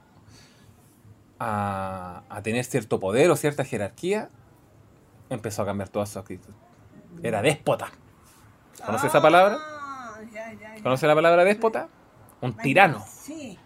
a, 1.38 2.22
a 2.28 2.42
tener 2.42 2.64
cierto 2.64 2.98
poder 2.98 3.30
o 3.30 3.36
cierta 3.36 3.64
jerarquía, 3.64 4.30
empezó 5.30 5.62
a 5.62 5.66
cambiar 5.66 5.88
toda 5.88 6.06
su 6.06 6.18
actitud. 6.18 6.54
Era 7.22 7.42
déspota. 7.42 7.90
¿Conoce 8.84 9.08
esa 9.08 9.20
palabra? 9.20 9.58
Ah, 9.60 10.18
ya, 10.32 10.52
ya, 10.52 10.76
ya. 10.76 10.82
¿Conoce 10.82 11.06
la 11.06 11.14
palabra 11.14 11.44
déspota? 11.44 11.88
Un 12.40 12.56
tirano. 12.56 13.04
Sí. 13.08 13.58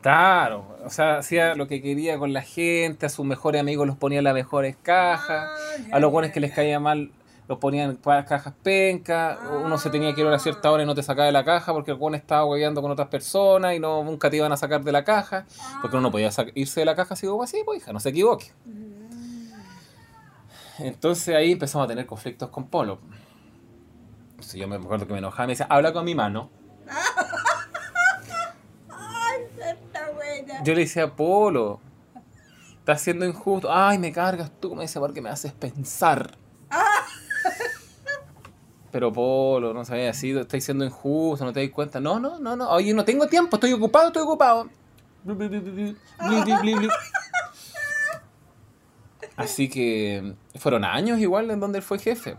Claro, 0.00 0.76
o 0.84 0.90
sea, 0.90 1.18
hacía 1.18 1.54
lo 1.56 1.66
que 1.66 1.82
quería 1.82 2.18
con 2.18 2.32
la 2.32 2.42
gente, 2.42 3.06
a 3.06 3.08
sus 3.08 3.26
mejores 3.26 3.60
amigos 3.60 3.86
los 3.86 3.96
ponía 3.96 4.18
en 4.18 4.24
las 4.24 4.34
mejores 4.34 4.76
cajas, 4.80 5.50
Ah, 5.50 5.96
a 5.96 5.98
los 5.98 6.12
buenos 6.12 6.30
que 6.30 6.38
les 6.40 6.52
caía 6.52 6.78
mal 6.78 7.10
los 7.48 7.58
ponían 7.58 7.90
en 7.90 7.96
cajas 7.96 8.52
pencas, 8.62 9.38
uno 9.64 9.78
se 9.78 9.88
tenía 9.88 10.14
que 10.14 10.20
ir 10.20 10.26
a 10.26 10.28
una 10.28 10.38
cierta 10.38 10.70
hora 10.70 10.82
y 10.82 10.86
no 10.86 10.94
te 10.94 11.02
sacaba 11.02 11.24
de 11.24 11.32
la 11.32 11.44
caja 11.44 11.72
porque 11.72 11.92
el 11.92 11.96
buen 11.96 12.14
estaba 12.14 12.44
hueveando 12.44 12.82
con 12.82 12.90
otras 12.90 13.08
personas 13.08 13.74
y 13.74 13.80
no 13.80 14.04
nunca 14.04 14.28
te 14.28 14.36
iban 14.36 14.52
a 14.52 14.56
sacar 14.58 14.84
de 14.84 14.92
la 14.92 15.02
caja, 15.02 15.46
porque 15.80 15.96
uno 15.96 16.02
no 16.02 16.10
podía 16.10 16.30
irse 16.54 16.80
de 16.80 16.86
la 16.86 16.94
caja 16.94 17.14
así 17.14 17.26
como 17.26 17.42
así, 17.42 17.62
pues 17.64 17.80
hija, 17.82 17.92
no 17.92 18.00
se 18.00 18.10
equivoque. 18.10 18.52
Entonces 20.78 21.34
ahí 21.34 21.52
empezamos 21.52 21.86
a 21.86 21.88
tener 21.88 22.06
conflictos 22.06 22.48
con 22.50 22.68
Polo. 22.68 22.98
Entonces 24.30 24.54
yo 24.54 24.68
me 24.68 24.76
acuerdo 24.76 25.06
que 25.06 25.12
me 25.12 25.18
enojaba 25.18 25.44
y 25.44 25.46
me 25.48 25.52
decía, 25.52 25.66
habla 25.68 25.92
con 25.92 26.04
mi 26.04 26.14
mano. 26.14 26.50
Ay, 28.88 29.42
está 29.58 30.10
buena. 30.12 30.62
Yo 30.62 30.74
le 30.74 30.80
decía, 30.80 31.14
Polo, 31.14 31.80
estás 32.78 33.02
siendo 33.02 33.24
injusto. 33.24 33.68
Ay, 33.72 33.98
me 33.98 34.12
cargas 34.12 34.50
tú, 34.60 34.74
me 34.74 34.82
dice, 34.82 35.00
porque 35.00 35.20
me 35.20 35.28
haces 35.28 35.52
pensar. 35.52 36.36
Pero 38.92 39.12
Polo, 39.12 39.74
no 39.74 39.84
sabía 39.84 40.10
así, 40.10 40.30
estáis 40.30 40.64
siendo 40.64 40.84
injusto, 40.84 41.44
no 41.44 41.52
te 41.52 41.60
das 41.60 41.70
cuenta. 41.70 42.00
No, 42.00 42.20
no, 42.20 42.38
no, 42.38 42.56
no. 42.56 42.70
Oye, 42.70 42.94
no 42.94 43.04
tengo 43.04 43.26
tiempo, 43.26 43.56
estoy 43.56 43.72
ocupado, 43.72 44.06
estoy 44.06 44.22
ocupado. 44.22 44.70
Bli, 45.24 45.34
bli, 45.34 45.58
bli, 45.58 45.96
Así 49.38 49.68
que 49.68 50.34
fueron 50.56 50.84
años 50.84 51.20
igual 51.20 51.48
en 51.52 51.60
donde 51.60 51.78
él 51.78 51.84
fue 51.84 52.00
jefe. 52.00 52.36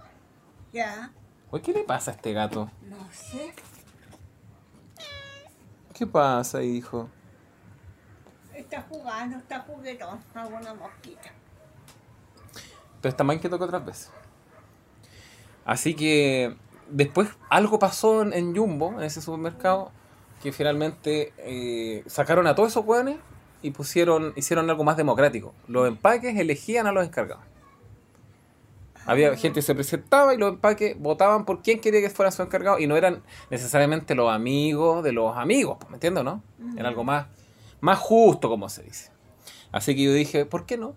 Ya. 0.74 1.12
Oye, 1.50 1.64
¿qué 1.64 1.72
le 1.72 1.84
pasa 1.86 2.12
a 2.12 2.14
este 2.14 2.34
gato? 2.34 2.70
No 2.82 2.98
sé. 3.14 3.54
¿Qué 5.94 6.06
pasa, 6.06 6.62
hijo? 6.62 7.10
Está 8.54 8.82
jugando, 8.82 9.38
está 9.38 9.62
juguetón. 9.62 10.20
Alguna 10.34 10.74
mosquita. 10.74 11.32
Pero 13.02 13.10
está 13.10 13.24
más 13.24 13.38
inquieto 13.38 13.58
que 13.58 13.64
otras 13.64 13.86
veces. 13.86 14.12
Así 15.64 15.96
que 15.96 16.58
después 16.90 17.30
algo 17.50 17.80
pasó 17.80 18.24
en, 18.24 18.34
en 18.34 18.54
Jumbo, 18.54 18.92
en 18.98 19.04
ese 19.04 19.22
supermercado, 19.22 19.94
que 20.44 20.52
finalmente 20.52 21.32
eh, 21.38 22.04
sacaron 22.08 22.46
a 22.46 22.56
todos 22.56 22.72
esos 22.72 22.84
hueones 22.86 23.18
y 23.62 23.72
pusieron, 23.72 24.34
hicieron 24.36 24.70
algo 24.70 24.84
más 24.84 24.98
democrático. 24.98 25.54
Los 25.68 25.88
empaques 25.88 26.38
elegían 26.38 26.88
a 26.88 26.92
los 26.92 27.06
encargados. 27.06 27.44
Había 29.06 29.36
gente 29.36 29.56
que 29.56 29.62
se 29.64 29.74
presentaba 29.74 30.34
y 30.34 30.38
los 30.38 30.50
empaques 30.54 31.00
votaban 31.00 31.46
por 31.46 31.64
quién 31.64 31.80
quería 31.80 32.02
que 32.02 32.10
fuera 32.10 32.32
su 32.32 32.44
encargado 32.44 32.80
y 32.80 32.86
no 32.86 32.96
eran 32.96 33.24
necesariamente 33.50 34.14
los 34.14 34.32
amigos 34.32 35.04
de 35.04 35.14
los 35.14 35.36
amigos, 35.36 35.78
¿me 35.90 35.96
entiendes, 35.96 36.24
no? 36.24 36.44
Era 36.78 36.90
algo 36.90 37.04
más, 37.04 37.26
más 37.82 37.98
justo, 37.98 38.50
como 38.50 38.70
se 38.70 38.84
dice. 38.84 39.10
Así 39.72 39.96
que 39.96 40.04
yo 40.04 40.14
dije, 40.14 40.46
¿por 40.46 40.66
qué 40.66 40.78
no? 40.78 40.94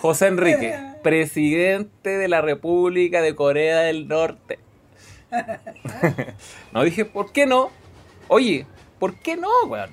José 0.00 0.28
Enrique, 0.28 0.78
presidente 1.02 2.10
de 2.10 2.28
la 2.28 2.40
República 2.42 3.22
de 3.22 3.34
Corea 3.34 3.80
del 3.80 4.06
Norte. 4.06 4.60
no 6.72 6.84
dije, 6.84 7.04
¿por 7.04 7.32
qué 7.32 7.46
no? 7.46 7.70
Oye, 8.28 8.66
¿por 9.00 9.16
qué 9.16 9.36
no, 9.36 9.48
weón? 9.66 9.90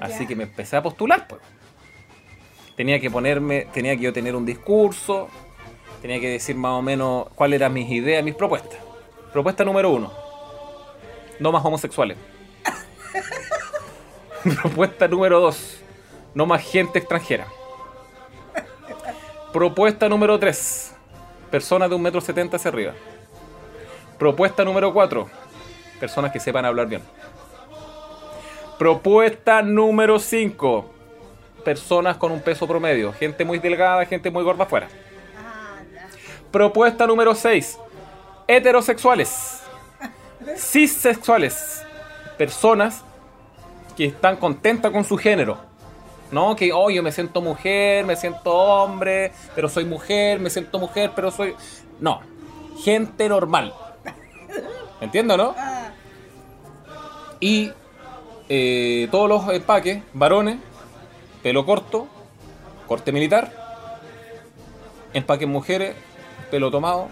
Así 0.00 0.20
Ya. 0.22 0.28
que 0.28 0.36
me 0.36 0.44
empecé 0.44 0.76
a 0.76 0.82
postular, 0.82 1.26
pues. 1.28 1.40
Tenía 2.76 2.98
que 2.98 3.10
ponerme, 3.10 3.66
tenía 3.72 3.94
que 3.96 4.02
yo 4.02 4.12
tener 4.12 4.34
un 4.34 4.46
discurso, 4.46 5.28
tenía 6.00 6.18
que 6.18 6.28
decir 6.30 6.56
más 6.56 6.72
o 6.72 6.82
menos 6.82 7.28
cuáles 7.34 7.60
eran 7.60 7.72
mis 7.74 7.90
ideas, 7.90 8.24
mis 8.24 8.34
propuestas. 8.34 8.78
Propuesta 9.32 9.64
número 9.64 9.90
uno, 9.90 10.12
no 11.38 11.52
más 11.52 11.64
homosexuales. 11.64 12.16
Propuesta 14.62 15.06
número 15.08 15.40
dos, 15.40 15.80
no 16.34 16.46
más 16.46 16.62
gente 16.62 16.98
extranjera. 16.98 17.46
Propuesta 19.52 20.08
número 20.08 20.38
3. 20.38 20.94
Personas 21.50 21.88
de 21.90 21.96
un 21.96 22.02
metro 22.02 22.20
setenta 22.20 22.56
hacia 22.56 22.68
arriba. 22.68 22.92
Propuesta 24.16 24.64
número 24.64 24.92
4. 24.92 25.28
Personas 25.98 26.30
que 26.30 26.38
sepan 26.38 26.64
hablar 26.64 26.86
bien. 26.86 27.02
Propuesta 28.80 29.60
número 29.60 30.18
5. 30.18 30.90
Personas 31.66 32.16
con 32.16 32.32
un 32.32 32.40
peso 32.40 32.66
promedio. 32.66 33.12
Gente 33.12 33.44
muy 33.44 33.58
delgada, 33.58 34.06
gente 34.06 34.30
muy 34.30 34.42
gorda 34.42 34.64
afuera. 34.64 34.88
Propuesta 36.50 37.06
número 37.06 37.34
6. 37.34 37.78
Heterosexuales. 38.48 39.60
Cissexuales. 40.56 41.84
Personas 42.38 43.04
que 43.98 44.06
están 44.06 44.36
contentas 44.36 44.90
con 44.90 45.04
su 45.04 45.18
género. 45.18 45.58
No, 46.30 46.56
que 46.56 46.72
oh, 46.72 46.88
yo 46.88 47.02
me 47.02 47.12
siento 47.12 47.42
mujer, 47.42 48.06
me 48.06 48.16
siento 48.16 48.50
hombre, 48.50 49.32
pero 49.54 49.68
soy 49.68 49.84
mujer, 49.84 50.40
me 50.40 50.48
siento 50.48 50.78
mujer, 50.78 51.12
pero 51.14 51.30
soy. 51.30 51.54
No. 51.98 52.22
Gente 52.82 53.28
normal. 53.28 53.74
¿Entiendo, 55.02 55.36
no? 55.36 55.54
Ah, 55.58 55.90
Y 57.40 57.72
eh, 58.50 59.08
todos 59.10 59.28
los 59.28 59.48
empaques, 59.54 60.02
varones, 60.12 60.58
pelo 61.42 61.64
corto, 61.64 62.08
corte 62.86 63.12
militar, 63.12 63.52
empaques 65.14 65.48
mujeres, 65.48 65.94
pelo 66.50 66.70
tomado, 66.70 67.08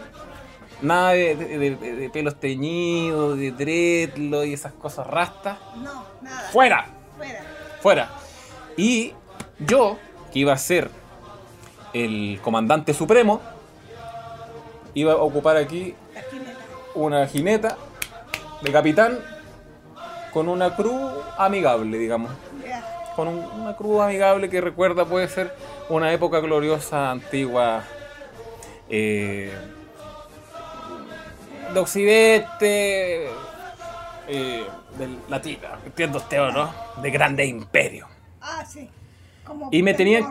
nada 0.82 1.10
de, 1.12 1.34
de, 1.36 1.58
de- 1.76 1.76
de 1.96 2.10
pelos 2.10 2.38
teñidos, 2.40 3.38
de 3.38 3.52
dreadlock 3.52 4.44
y 4.46 4.52
esas 4.52 4.72
cosas 4.72 5.06
rastas. 5.06 5.58
no, 5.76 6.04
nada. 6.22 6.48
¡Fuera! 6.50 6.86
Fuera. 7.16 7.40
¡Fuera! 7.80 8.10
Y 8.76 9.14
yo, 9.60 9.96
que 10.32 10.40
iba 10.40 10.52
a 10.52 10.58
ser 10.58 10.90
el 11.92 12.40
comandante 12.42 12.92
supremo, 12.94 13.40
iba 14.94 15.12
a 15.12 15.16
ocupar 15.16 15.56
aquí 15.56 15.94
una 16.94 17.26
jineta 17.28 17.76
de 18.62 18.72
capitán 18.72 19.18
con 20.38 20.48
una 20.48 20.76
cruz 20.76 21.02
amigable, 21.36 21.98
digamos. 21.98 22.30
Con 23.16 23.26
un- 23.26 23.44
una 23.60 23.74
cruz 23.74 24.00
amigable 24.00 24.48
que 24.48 24.60
recuerda, 24.60 25.04
puede 25.04 25.26
ser, 25.26 25.52
una 25.88 26.12
época 26.12 26.38
gloriosa, 26.38 27.10
antigua, 27.10 27.82
eh, 28.88 29.52
de 31.74 31.80
Occidente, 31.80 33.26
eh, 34.28 34.64
del 34.96 35.18
latino, 35.28 35.66
entiendo 35.84 36.18
usted 36.18 36.40
o 36.40 36.52
no, 36.52 36.70
de 37.02 37.10
grande 37.10 37.44
imperio. 37.44 38.06
Ah, 38.40 38.64
sí. 38.64 38.88
Como 39.44 39.70
Y 39.72 39.82
me 39.82 39.92
tenían. 39.94 40.22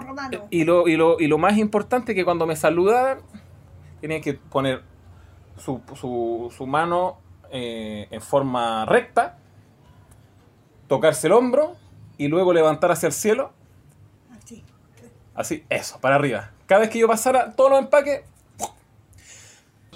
Y 0.50 0.64
lo, 0.64 0.88
y, 0.88 0.96
lo, 0.96 1.20
y 1.20 1.28
lo 1.28 1.38
más 1.38 1.58
importante 1.58 2.16
que 2.16 2.24
cuando 2.24 2.48
me 2.48 2.56
saludaban, 2.56 3.20
tenían 4.00 4.22
que 4.22 4.36
poner 4.36 4.84
su, 5.58 5.82
su, 6.00 6.50
su 6.56 6.66
mano 6.66 7.18
eh, 7.52 8.08
en 8.10 8.22
forma 8.22 8.86
recta, 8.86 9.38
tocarse 10.88 11.28
el 11.28 11.34
hombro 11.34 11.76
y 12.18 12.28
luego 12.28 12.54
levantar 12.54 12.92
hacia 12.92 13.08
el 13.08 13.14
cielo. 13.14 13.52
Así. 14.36 14.64
Así, 15.36 15.64
eso, 15.70 16.00
para 16.00 16.16
arriba. 16.16 16.52
Cada 16.66 16.82
vez 16.82 16.90
que 16.90 17.00
yo 17.00 17.08
pasara 17.08 17.54
todos 17.56 17.70
los 17.72 17.80
empaques, 17.80 18.24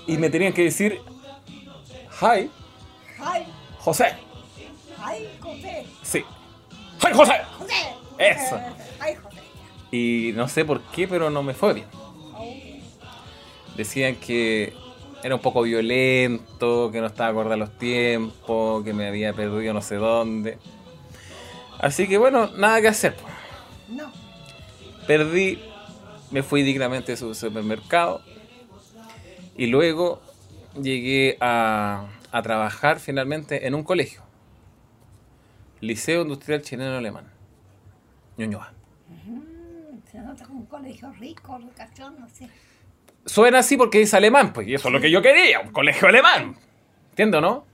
y 0.08 0.18
me 0.18 0.30
tenían 0.30 0.54
que 0.54 0.64
decir, 0.64 1.00
hi, 2.22 2.50
¡Ay! 3.24 3.46
José. 3.80 4.06
¡Ay, 4.98 5.30
José! 5.40 5.86
Sí. 6.02 6.26
¡Hi, 7.00 7.14
José! 7.14 7.34
¡José! 7.58 7.76
Eso. 8.18 8.60
¡Ay, 9.00 9.16
José! 9.16 9.42
Y 9.92 10.32
no 10.36 10.48
sé 10.48 10.66
por 10.66 10.82
qué, 10.82 11.08
pero 11.08 11.30
no 11.30 11.44
me 11.44 11.54
fue 11.54 11.74
bien. 11.74 11.88
Oh, 12.36 12.46
Decían 13.76 14.16
que 14.16 14.74
era 15.24 15.36
un 15.36 15.42
poco 15.42 15.62
violento, 15.62 16.90
que 16.92 17.00
no 17.00 17.08
estaba 17.08 17.30
acorde 17.30 17.54
a 17.54 17.58
los 17.58 17.78
tiempos, 17.78 18.84
que 18.84 18.94
me 18.94 19.08
había 19.08 19.34
perdido 19.34 19.74
no 19.74 19.82
sé 19.82 19.96
dónde. 19.96 20.58
Así 21.82 22.08
que 22.08 22.18
bueno, 22.18 22.52
nada 22.56 22.80
que 22.80 22.88
hacer. 22.88 23.16
no. 23.90 24.12
Perdí, 25.08 25.60
me 26.30 26.44
fui 26.44 26.62
dignamente 26.62 27.14
a 27.14 27.18
su 27.18 27.34
supermercado 27.34 28.22
y 29.58 29.66
luego 29.66 30.22
llegué 30.80 31.38
a, 31.42 32.06
a 32.32 32.42
trabajar 32.44 33.00
finalmente 33.00 33.66
en 33.66 33.74
un 33.74 33.84
colegio. 33.84 34.22
Liceo 35.82 36.22
Industrial 36.22 36.62
Chileno 36.62 36.98
Alemán. 36.98 37.26
Ñuñoa. 38.38 38.72
Se 40.12 40.20
nota 40.20 40.46
como 40.46 40.60
un 40.60 40.66
colegio 40.68 41.12
rico, 41.14 41.58
educación, 41.58 42.16
no 42.20 42.30
sé. 42.30 42.48
Suena 43.26 43.60
así 43.60 43.76
porque 43.76 43.98
dice 43.98 44.18
alemán, 44.18 44.54
pues, 44.54 44.68
y 44.68 44.76
eso 44.76 44.90
es 44.90 44.94
lo 44.94 45.02
que 45.02 45.10
yo 45.10 45.22
quería, 45.22 45.62
un 45.62 45.72
colegio 45.72 46.08
alemán. 46.08 46.56
¿Entiendo, 47.10 47.42
no? 47.42 47.66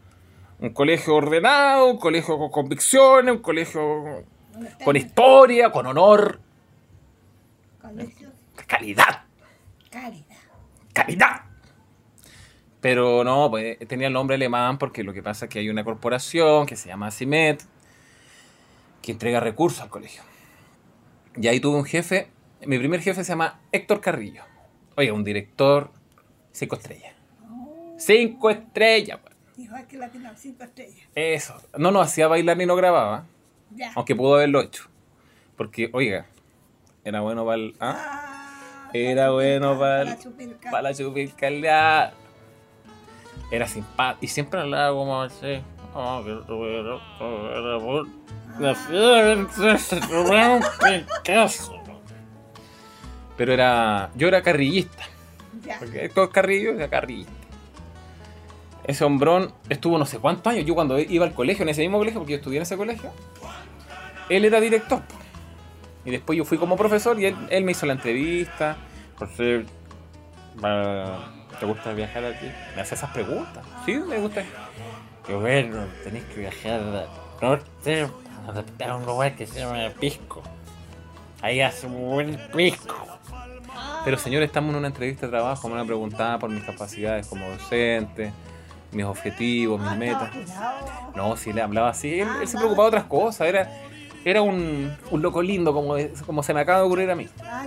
Un 0.59 0.69
colegio 0.71 1.15
ordenado, 1.15 1.85
un 1.91 1.97
colegio 1.97 2.37
con 2.37 2.49
convicciones, 2.49 3.35
un 3.35 3.41
colegio 3.41 4.23
¿Dónde 4.51 4.69
está 4.69 4.85
con 4.85 4.95
historia, 4.95 5.71
con 5.71 5.85
honor, 5.85 6.39
colegio? 7.81 8.31
calidad, 8.65 9.23
Caridad. 9.91 10.37
calidad. 10.93 11.41
Pero 12.81 13.23
no, 13.23 13.49
pues 13.49 13.77
tenía 13.87 14.07
el 14.07 14.13
nombre 14.13 14.35
alemán 14.35 14.77
porque 14.77 15.03
lo 15.03 15.13
que 15.13 15.21
pasa 15.23 15.45
es 15.45 15.49
que 15.51 15.59
hay 15.59 15.69
una 15.69 15.83
corporación 15.83 16.65
que 16.65 16.75
se 16.75 16.89
llama 16.89 17.11
CIMET 17.11 17.61
que 19.01 19.11
entrega 19.11 19.39
recursos 19.39 19.81
al 19.81 19.89
colegio. 19.89 20.23
Y 21.35 21.47
ahí 21.47 21.59
tuve 21.59 21.77
un 21.77 21.85
jefe, 21.85 22.29
mi 22.65 22.77
primer 22.79 23.01
jefe 23.01 23.23
se 23.23 23.29
llama 23.31 23.59
Héctor 23.71 24.01
Carrillo. 24.01 24.43
Oiga, 24.95 25.13
un 25.13 25.23
director 25.23 25.91
cinco 26.51 26.75
estrellas. 26.75 27.13
Oh, 27.47 27.95
Cinco 27.99 28.49
estrellas, 28.49 29.19
dijo 29.57 29.75
que 29.89 29.97
cinco 30.37 30.63
estrellas. 30.63 31.07
Eso. 31.15 31.55
No 31.77 31.91
nos 31.91 32.05
hacía 32.07 32.27
bailar 32.27 32.55
ni 32.57 32.65
no 32.65 32.75
grababa, 32.75 33.25
Ya. 33.75 33.91
aunque 33.95 34.15
pudo 34.15 34.35
haberlo 34.35 34.61
hecho. 34.61 34.83
Porque, 35.57 35.89
oiga, 35.93 36.27
era 37.03 37.21
bueno 37.21 37.43
para 37.43 37.55
el... 37.55 37.75
¿ah? 37.79 37.95
Ah, 37.97 38.89
Era 38.93 39.31
bueno 39.31 39.77
para 39.77 40.03
para 40.05 40.13
el-. 40.13 40.55
Para 40.71 40.81
la 40.83 40.93
chupircalea. 40.93 42.13
Era 43.51 43.67
simpático. 43.67 44.24
Y 44.25 44.27
siempre 44.27 44.59
hablaba 44.61 44.96
como 44.96 45.22
así. 45.22 45.61
Oh, 45.93 46.22
que 46.24 46.31
tuviera- 46.46 47.00
tuviera 47.17 47.79
Pero 53.35 53.53
era. 53.53 54.09
Yo 54.15 54.27
era 54.27 54.41
carrillista. 54.41 55.03
Ya. 55.63 55.79
Porque 55.79 56.05
Héctor 56.05 56.31
Carrillo 56.31 56.72
era 56.74 56.89
carrillista. 56.89 57.33
Ese 58.87 59.03
hombrón 59.03 59.53
estuvo 59.69 59.97
no 59.97 60.05
sé 60.05 60.17
cuántos 60.19 60.47
años. 60.53 60.65
Yo 60.65 60.73
cuando 60.73 60.97
iba 60.97 61.25
al 61.25 61.33
colegio, 61.33 61.63
en 61.63 61.69
ese 61.69 61.81
mismo 61.81 61.97
colegio, 61.97 62.21
porque 62.21 62.33
yo 62.33 62.37
estudié 62.37 62.57
en 62.57 62.63
ese 62.63 62.77
colegio, 62.77 63.11
él 64.29 64.45
era 64.45 64.59
director. 64.59 65.01
Y 66.05 66.11
después 66.11 66.37
yo 66.37 66.45
fui 66.45 66.57
como 66.57 66.77
profesor 66.77 67.19
y 67.19 67.25
él, 67.25 67.63
me 67.63 67.73
hizo 67.73 67.85
la 67.85 67.93
entrevista. 67.93 68.77
José, 69.17 69.65
¿te 71.59 71.65
gusta 71.65 71.93
viajar 71.93 72.23
aquí? 72.23 72.47
Me 72.75 72.81
hace 72.81 72.95
esas 72.95 73.11
preguntas. 73.11 73.65
Sí, 73.85 73.95
me 73.95 74.17
gusta. 74.19 74.43
Que 75.25 75.35
bueno, 75.35 75.85
tenés 76.05 76.23
que 76.23 76.39
viajar 76.39 76.79
al 76.79 77.07
norte 77.41 78.07
a 78.87 78.95
un 78.95 79.05
lugar 79.05 79.35
que 79.35 79.45
se 79.45 79.59
llama 79.59 79.89
Pisco. 80.00 80.41
Ahí 81.41 81.59
hace 81.59 81.87
un 81.87 82.09
buen 82.09 82.39
pisco. 82.55 82.95
Pero 84.05 84.17
señor, 84.17 84.43
estamos 84.43 84.71
en 84.71 84.77
una 84.77 84.87
entrevista 84.87 85.25
de 85.25 85.31
trabajo, 85.31 85.67
me 85.67 85.75
van 85.75 85.83
a 85.83 85.85
preguntar 85.85 86.39
por 86.39 86.50
mis 86.50 86.63
capacidades 86.63 87.27
como 87.27 87.47
docente, 87.50 88.31
mis 88.91 89.05
objetivos, 89.05 89.79
mis 89.81 89.89
Ah, 89.91 89.95
metas. 89.95 90.29
No, 91.15 91.35
si 91.37 91.53
le 91.53 91.61
hablaba 91.61 91.89
así, 91.89 92.19
él, 92.21 92.27
él 92.41 92.47
se 92.47 92.57
preocupaba 92.57 92.89
de 92.89 92.97
otras 92.97 93.03
cosas, 93.05 93.47
era, 93.47 93.69
era 94.25 94.41
un, 94.41 94.95
un 95.11 95.21
loco 95.21 95.41
lindo 95.41 95.73
como, 95.73 95.95
como 96.25 96.43
se 96.43 96.53
me 96.53 96.61
acaba 96.61 96.79
de 96.79 96.85
ocurrir 96.85 97.09
a 97.11 97.15
mí. 97.15 97.27
Ah. 97.43 97.65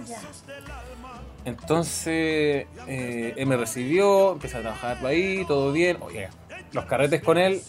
Entonces, 1.44 2.66
eh, 2.86 3.34
él 3.36 3.46
me 3.46 3.56
recibió, 3.56 4.32
empecé 4.32 4.58
a 4.58 4.60
trabajar 4.60 5.04
ahí, 5.06 5.44
todo 5.46 5.72
bien. 5.72 5.96
Oye, 6.00 6.28
los 6.72 6.84
carretes 6.84 7.22
con 7.22 7.38
él, 7.38 7.60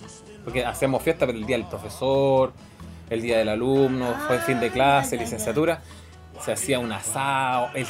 porque 0.43 0.65
hacemos 0.65 1.01
fiesta, 1.01 1.25
pero 1.25 1.37
el 1.37 1.45
día 1.45 1.57
del 1.57 1.67
profesor, 1.67 2.51
el 3.09 3.21
día 3.21 3.37
del 3.37 3.49
alumno, 3.49 4.13
fue 4.27 4.39
fin 4.39 4.59
de 4.59 4.71
clase, 4.71 5.15
Ah, 5.15 5.19
licenciatura, 5.21 5.81
se 6.41 6.51
hacía 6.51 6.79
un 6.79 6.91
asado, 6.91 7.69
el, 7.73 7.87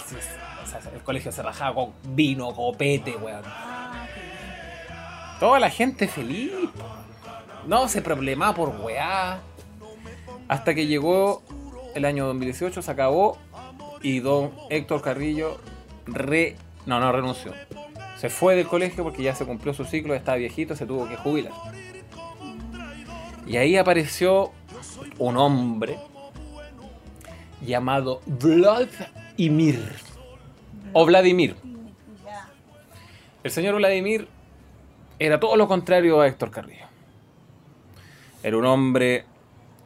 el 0.93 1.01
colegio 1.03 1.31
se 1.31 1.41
rajaba 1.41 1.73
con 1.73 1.93
vino, 2.09 2.53
copete, 2.53 3.15
weón. 3.15 3.41
Toda 5.41 5.59
la 5.59 5.71
gente 5.71 6.07
feliz. 6.07 6.51
No 7.65 7.87
se 7.87 8.03
problemaba 8.03 8.53
por 8.53 8.69
weá. 8.79 9.41
Hasta 10.47 10.75
que 10.75 10.85
llegó 10.85 11.41
el 11.95 12.05
año 12.05 12.27
2018, 12.27 12.83
se 12.83 12.91
acabó. 12.91 13.39
Y 14.03 14.19
don 14.19 14.51
Héctor 14.69 15.01
Carrillo 15.01 15.57
re... 16.05 16.57
No, 16.85 16.99
no 16.99 17.11
renunció. 17.11 17.53
Se 18.17 18.29
fue 18.29 18.55
del 18.55 18.67
colegio 18.67 19.03
porque 19.03 19.23
ya 19.23 19.33
se 19.33 19.43
cumplió 19.47 19.73
su 19.73 19.83
ciclo, 19.83 20.13
estaba 20.13 20.37
viejito, 20.37 20.75
se 20.75 20.85
tuvo 20.85 21.09
que 21.09 21.17
jubilar. 21.17 21.53
Y 23.47 23.57
ahí 23.57 23.77
apareció 23.77 24.51
un 25.17 25.37
hombre 25.37 25.97
llamado 27.65 28.21
Vladimir. 28.27 29.91
O 30.93 31.03
Vladimir. 31.03 31.55
El 33.43 33.49
señor 33.49 33.73
Vladimir 33.77 34.27
era 35.25 35.39
todo 35.39 35.55
lo 35.55 35.67
contrario 35.67 36.19
a 36.19 36.27
Héctor 36.27 36.49
Carrillo. 36.49 36.85
Era 38.41 38.57
un 38.57 38.65
hombre 38.65 39.25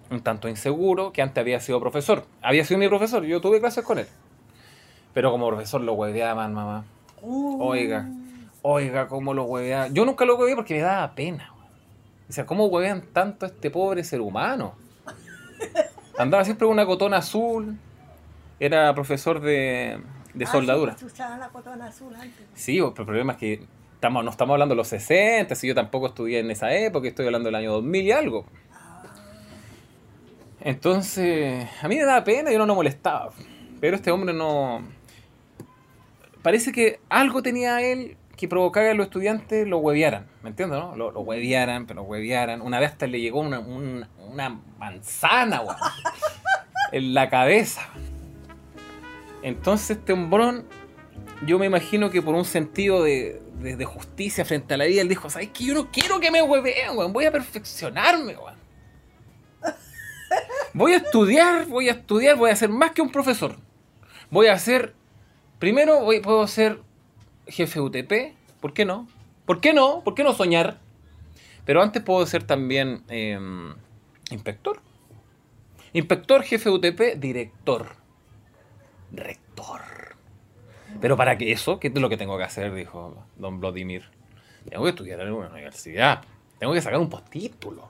un 0.09 0.21
tanto 0.21 0.47
inseguro 0.47 1.11
que 1.11 1.21
antes 1.21 1.41
había 1.41 1.59
sido 1.59 1.81
profesor. 1.81 2.25
Había 2.41 2.63
sido 2.63 2.79
mi 2.79 2.87
profesor, 2.87 3.25
yo 3.25 3.41
tuve 3.41 3.59
clases 3.59 3.83
con 3.83 3.99
él. 3.99 4.07
Pero 5.13 5.31
como 5.31 5.47
profesor 5.49 5.81
lo 5.81 5.91
hueveaban, 5.93 6.53
mamá. 6.53 6.85
Uh, 7.21 7.61
Oiga, 7.61 8.07
oiga, 8.61 9.09
cómo 9.09 9.33
lo 9.33 9.43
hueveaban. 9.43 9.93
Yo 9.93 10.05
nunca 10.05 10.23
lo 10.23 10.37
hueveé 10.37 10.55
porque 10.55 10.75
me 10.75 10.81
daba 10.81 11.13
pena. 11.15 11.51
O 12.29 12.31
sea, 12.31 12.45
¿cómo 12.45 12.67
huevean 12.67 13.01
tanto 13.11 13.45
a 13.45 13.49
este 13.49 13.69
pobre 13.69 14.05
ser 14.05 14.21
humano? 14.21 14.75
Andaba 16.17 16.45
siempre 16.45 16.65
con 16.65 16.73
una 16.73 16.85
cotona 16.85 17.17
azul. 17.17 17.77
Era 18.57 18.93
profesor 18.95 19.41
de, 19.41 19.99
de 20.33 20.45
ah, 20.45 20.47
soldadura. 20.47 20.97
sí, 20.97 21.03
pues, 21.03 21.19
la 21.19 21.49
cotona 21.51 21.87
azul 21.87 22.15
antes. 22.15 22.45
Sí, 22.53 22.77
pero 22.77 22.87
el 22.99 23.05
problema 23.05 23.33
es 23.33 23.37
que 23.39 23.67
no 24.09 24.29
estamos 24.29 24.53
hablando 24.53 24.73
de 24.73 24.77
los 24.77 24.87
60, 24.87 25.53
si 25.55 25.67
yo 25.67 25.75
tampoco 25.75 26.07
estudié 26.07 26.39
en 26.39 26.51
esa 26.51 26.73
época, 26.73 27.07
estoy 27.07 27.25
hablando 27.25 27.47
del 27.47 27.55
año 27.55 27.71
2000 27.73 28.05
y 28.05 28.11
algo. 28.11 28.45
Entonces, 30.61 31.67
a 31.81 31.87
mí 31.87 31.95
me 31.95 32.05
daba 32.05 32.23
pena 32.23 32.49
y 32.49 32.53
yo 32.53 32.65
no 32.65 32.75
molestaba. 32.75 33.31
Pero 33.79 33.95
este 33.95 34.11
hombre 34.11 34.33
no... 34.33 34.81
Parece 36.41 36.71
que 36.71 36.99
algo 37.09 37.41
tenía 37.43 37.81
él 37.81 38.17
que 38.35 38.47
provocaba 38.47 38.87
que 38.87 38.93
los 38.95 39.05
estudiantes 39.05 39.67
lo 39.67 39.77
huevearan, 39.77 40.27
¿me 40.43 40.49
entiendes? 40.49 40.79
No? 40.79 40.95
Lo, 40.95 41.11
lo 41.11 41.21
huevearan, 41.21 41.85
pero 41.85 42.01
lo 42.01 42.07
huevearan. 42.07 42.61
Una 42.61 42.79
vez 42.79 42.91
hasta 42.91 43.07
le 43.07 43.21
llegó 43.21 43.39
una, 43.39 43.59
una, 43.59 44.59
manzana, 44.77 45.61
en 46.91 47.13
la 47.13 47.29
cabeza. 47.29 47.81
Entonces 49.41 49.97
este 49.97 50.13
hombrón 50.13 50.65
yo 51.45 51.59
me 51.59 51.65
imagino 51.65 52.09
que 52.09 52.21
por 52.21 52.35
un 52.35 52.45
sentido 52.45 53.03
de, 53.03 53.41
justicia 53.85 54.45
frente 54.45 54.73
a 54.73 54.77
la 54.77 54.85
vida, 54.85 55.01
él 55.01 55.09
dijo, 55.09 55.29
¿sabes 55.29 55.49
qué? 55.53 55.65
Yo 55.65 55.73
no 55.73 55.91
quiero 55.91 56.19
que 56.19 56.31
me 56.31 56.41
hueveen, 56.41 56.97
weón. 56.97 57.13
Voy 57.13 57.25
a 57.25 57.31
perfeccionarme, 57.31 58.35
weón. 58.35 58.55
Voy 60.73 60.93
a 60.93 60.97
estudiar, 60.97 61.67
voy 61.67 61.87
a 61.87 61.93
estudiar, 61.93 62.35
voy 62.35 62.51
a 62.51 62.55
ser 62.55 62.69
más 62.69 62.91
que 62.91 63.01
un 63.01 63.09
profesor. 63.09 63.55
Voy 64.29 64.47
a 64.47 64.59
ser, 64.59 64.93
primero 65.57 66.01
voy, 66.01 66.19
puedo 66.19 66.45
ser 66.47 66.81
jefe 67.47 67.79
UTP, 67.79 68.35
¿por 68.59 68.73
qué 68.73 68.83
no? 68.83 69.07
¿Por 69.45 69.61
qué 69.61 69.73
no? 69.73 70.03
¿Por 70.03 70.15
qué 70.15 70.23
no 70.23 70.33
soñar? 70.33 70.79
Pero 71.63 71.81
antes 71.81 72.03
puedo 72.03 72.25
ser 72.25 72.43
también 72.43 73.03
eh, 73.07 73.39
inspector. 74.31 74.81
Inspector, 75.93 76.43
jefe 76.43 76.69
UTP, 76.69 77.17
director. 77.17 77.95
Pero 81.05 81.17
para 81.17 81.37
que 81.37 81.51
eso, 81.51 81.79
¿qué 81.79 81.89
es 81.89 81.93
lo 81.93 82.09
que 82.09 82.17
tengo 82.17 82.35
que 82.35 82.45
hacer? 82.45 82.73
Dijo 82.73 83.27
don 83.35 83.59
Vladimir. 83.59 84.05
Tengo 84.67 84.85
que 84.85 84.89
estudiar 84.89 85.21
en 85.21 85.33
una 85.33 85.49
universidad. 85.49 86.23
Tengo 86.57 86.73
que 86.73 86.81
sacar 86.81 86.99
un 86.99 87.11
postítulo. 87.11 87.89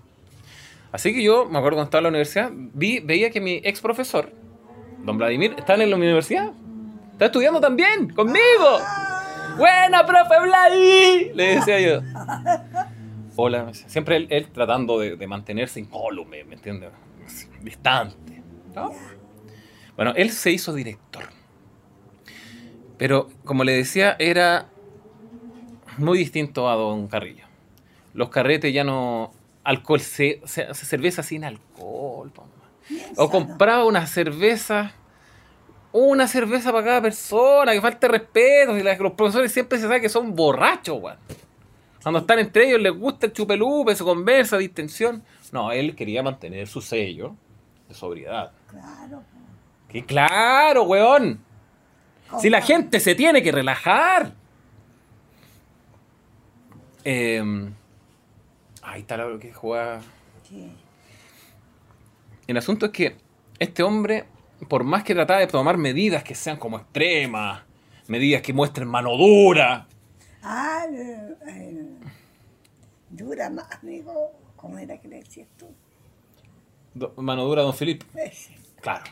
Así 0.92 1.14
que 1.14 1.24
yo, 1.24 1.46
me 1.46 1.58
acuerdo 1.60 1.78
cuando 1.78 1.84
estaba 1.86 2.00
en 2.00 2.04
la 2.04 2.10
universidad, 2.10 2.52
vi, 2.52 3.00
veía 3.00 3.30
que 3.30 3.40
mi 3.40 3.62
ex 3.64 3.80
profesor, 3.80 4.34
don 5.06 5.18
Vladimir, 5.18 5.56
está 5.58 5.76
en 5.76 5.90
la 5.90 5.96
universidad. 5.96 6.52
Está 7.14 7.28
estudiando 7.28 7.62
también, 7.62 8.14
conmigo. 8.14 8.80
Buena, 9.58 10.06
profe 10.06 10.42
Vladi, 10.42 11.32
le 11.34 11.56
decía 11.56 11.80
yo. 11.80 12.02
Hola, 13.38 13.74
siempre 13.74 14.18
él, 14.18 14.28
él 14.30 14.50
tratando 14.52 15.00
de, 15.00 15.16
de 15.16 15.26
mantenerse 15.26 15.80
incólume, 15.80 16.44
¿me 16.44 16.56
entiendes? 16.56 16.90
Distante. 17.62 18.44
¿no? 18.76 18.92
Bueno, 19.96 20.12
él 20.18 20.32
se 20.32 20.52
hizo 20.52 20.74
director. 20.74 21.35
Pero, 22.98 23.30
como 23.44 23.64
le 23.64 23.74
decía, 23.74 24.16
era 24.20 24.68
muy 25.98 26.18
distinto 26.18 26.70
a 26.70 26.76
Don 26.76 27.08
Carrillo. 27.08 27.46
Los 28.14 28.30
carretes 28.30 28.74
ya 28.74 28.84
no... 28.84 29.32
Alcohol, 29.64 30.00
se, 30.00 30.42
cerveza 30.46 31.24
sin 31.24 31.44
alcohol. 31.44 32.32
O 33.18 33.30
compraba 33.30 33.86
una 33.86 34.06
cerveza... 34.08 34.94
Una 35.92 36.28
cerveza 36.28 36.74
para 36.74 36.84
cada 36.84 37.02
persona, 37.02 37.72
que 37.72 37.80
falta 37.80 38.10
respeto. 38.10 38.78
Y 38.78 38.84
los 38.84 39.14
profesores 39.14 39.52
siempre 39.52 39.78
se 39.78 39.84
sabe 39.86 40.02
que 40.02 40.10
son 40.10 40.36
borrachos, 40.36 41.02
weón. 41.02 41.18
Cuando 42.04 42.20
están 42.20 42.38
entre 42.38 42.68
ellos 42.68 42.82
les 42.82 42.94
gusta 42.94 43.26
el 43.26 43.34
chupelupe, 43.34 43.96
se 43.96 44.04
conversa, 44.04 44.58
distensión. 44.58 45.24
No, 45.52 45.72
él 45.72 45.96
quería 45.96 46.22
mantener 46.22 46.68
su 46.68 46.80
sello 46.80 47.36
de 47.88 47.96
sobriedad. 47.96 48.52
Claro. 48.70 49.24
Que 49.88 50.06
claro, 50.06 50.84
weón. 50.84 51.40
Si 52.40 52.50
la 52.50 52.62
gente 52.62 53.00
se 53.00 53.16
tiene 53.16 53.42
que 53.44 53.52
relajar. 53.52 54.34
Eh, 57.04 57.72
ahí 58.82 59.02
está 59.02 59.18
lo 59.18 59.38
que 59.40 59.54
juega. 59.54 60.02
Sí. 60.48 60.72
El 62.48 62.58
asunto 62.58 62.88
es 62.88 62.92
que 62.92 63.16
este 63.60 63.84
hombre, 63.84 64.26
por 64.68 64.84
más 64.84 65.04
que 65.04 65.14
trataba 65.14 65.40
de 65.40 65.48
tomar 65.48 65.78
medidas 65.78 66.24
que 66.24 66.36
sean 66.36 66.58
como 66.58 66.78
extremas, 66.78 67.64
medidas 68.08 68.42
que 68.42 68.54
muestren 68.54 68.88
mano 68.88 69.16
dura, 69.18 69.88
Ah, 70.48 70.86
el, 70.88 71.36
el- 71.50 71.98
dura 73.10 73.50
más, 73.50 73.66
amigo. 73.82 74.32
¿Cómo 74.56 74.78
era 74.78 74.98
que 75.00 75.08
le 75.08 75.18
decías 75.18 75.48
tú? 75.58 75.68
do- 76.94 77.14
mano 77.18 77.44
dura, 77.46 77.62
don 77.64 77.74
Felipe, 77.74 78.06
Ese. 78.16 78.56
claro. 78.82 79.04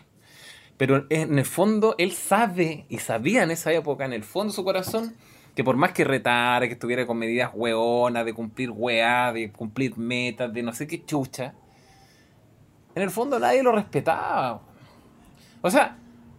Pero 0.77 1.05
en 1.09 1.37
el 1.37 1.45
fondo, 1.45 1.95
él 1.97 2.13
sabe, 2.13 2.85
y 2.89 2.97
sabía 2.97 3.43
en 3.43 3.51
esa 3.51 3.71
época, 3.71 4.05
en 4.05 4.13
el 4.13 4.23
fondo 4.23 4.51
de 4.51 4.55
su 4.55 4.63
corazón, 4.63 5.15
que 5.55 5.63
por 5.63 5.75
más 5.75 5.91
que 5.91 6.03
retara, 6.03 6.67
que 6.67 6.73
estuviera 6.73 7.05
con 7.05 7.17
medidas 7.17 7.51
hueonas, 7.53 8.25
de 8.25 8.33
cumplir 8.33 8.71
weá, 8.71 9.31
de 9.31 9.51
cumplir 9.51 9.97
metas, 9.97 10.51
de 10.51 10.63
no 10.63 10.73
sé 10.73 10.87
qué 10.87 11.05
chucha, 11.05 11.53
en 12.95 13.03
el 13.03 13.09
fondo 13.11 13.39
nadie 13.39 13.63
lo 13.63 13.71
respetaba. 13.71 14.61
O 15.61 15.69
sea, 15.69 15.97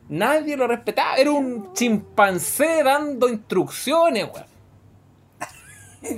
nadie 0.09 0.57
lo 0.57 0.67
respetaba. 0.67 1.17
Era 1.17 1.31
un 1.31 1.73
chimpancé 1.73 2.83
dando 2.83 3.29
instrucciones, 3.29 4.25
weón. 4.25 4.55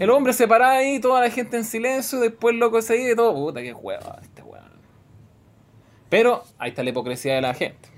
El 0.00 0.10
hombre 0.10 0.32
se 0.32 0.48
paraba 0.48 0.72
ahí, 0.72 0.98
toda 0.98 1.20
la 1.20 1.30
gente 1.30 1.56
en 1.56 1.64
silencio, 1.64 2.18
después 2.18 2.56
loco 2.56 2.82
se 2.82 3.12
y 3.12 3.14
todo, 3.14 3.32
puta, 3.34 3.62
qué 3.62 3.72
huevo 3.72 4.16
este 4.20 4.42
weón. 4.42 4.64
Pero 6.08 6.42
ahí 6.58 6.70
está 6.70 6.82
la 6.82 6.90
hipocresía 6.90 7.36
de 7.36 7.40
la 7.40 7.54
gente. 7.54 7.95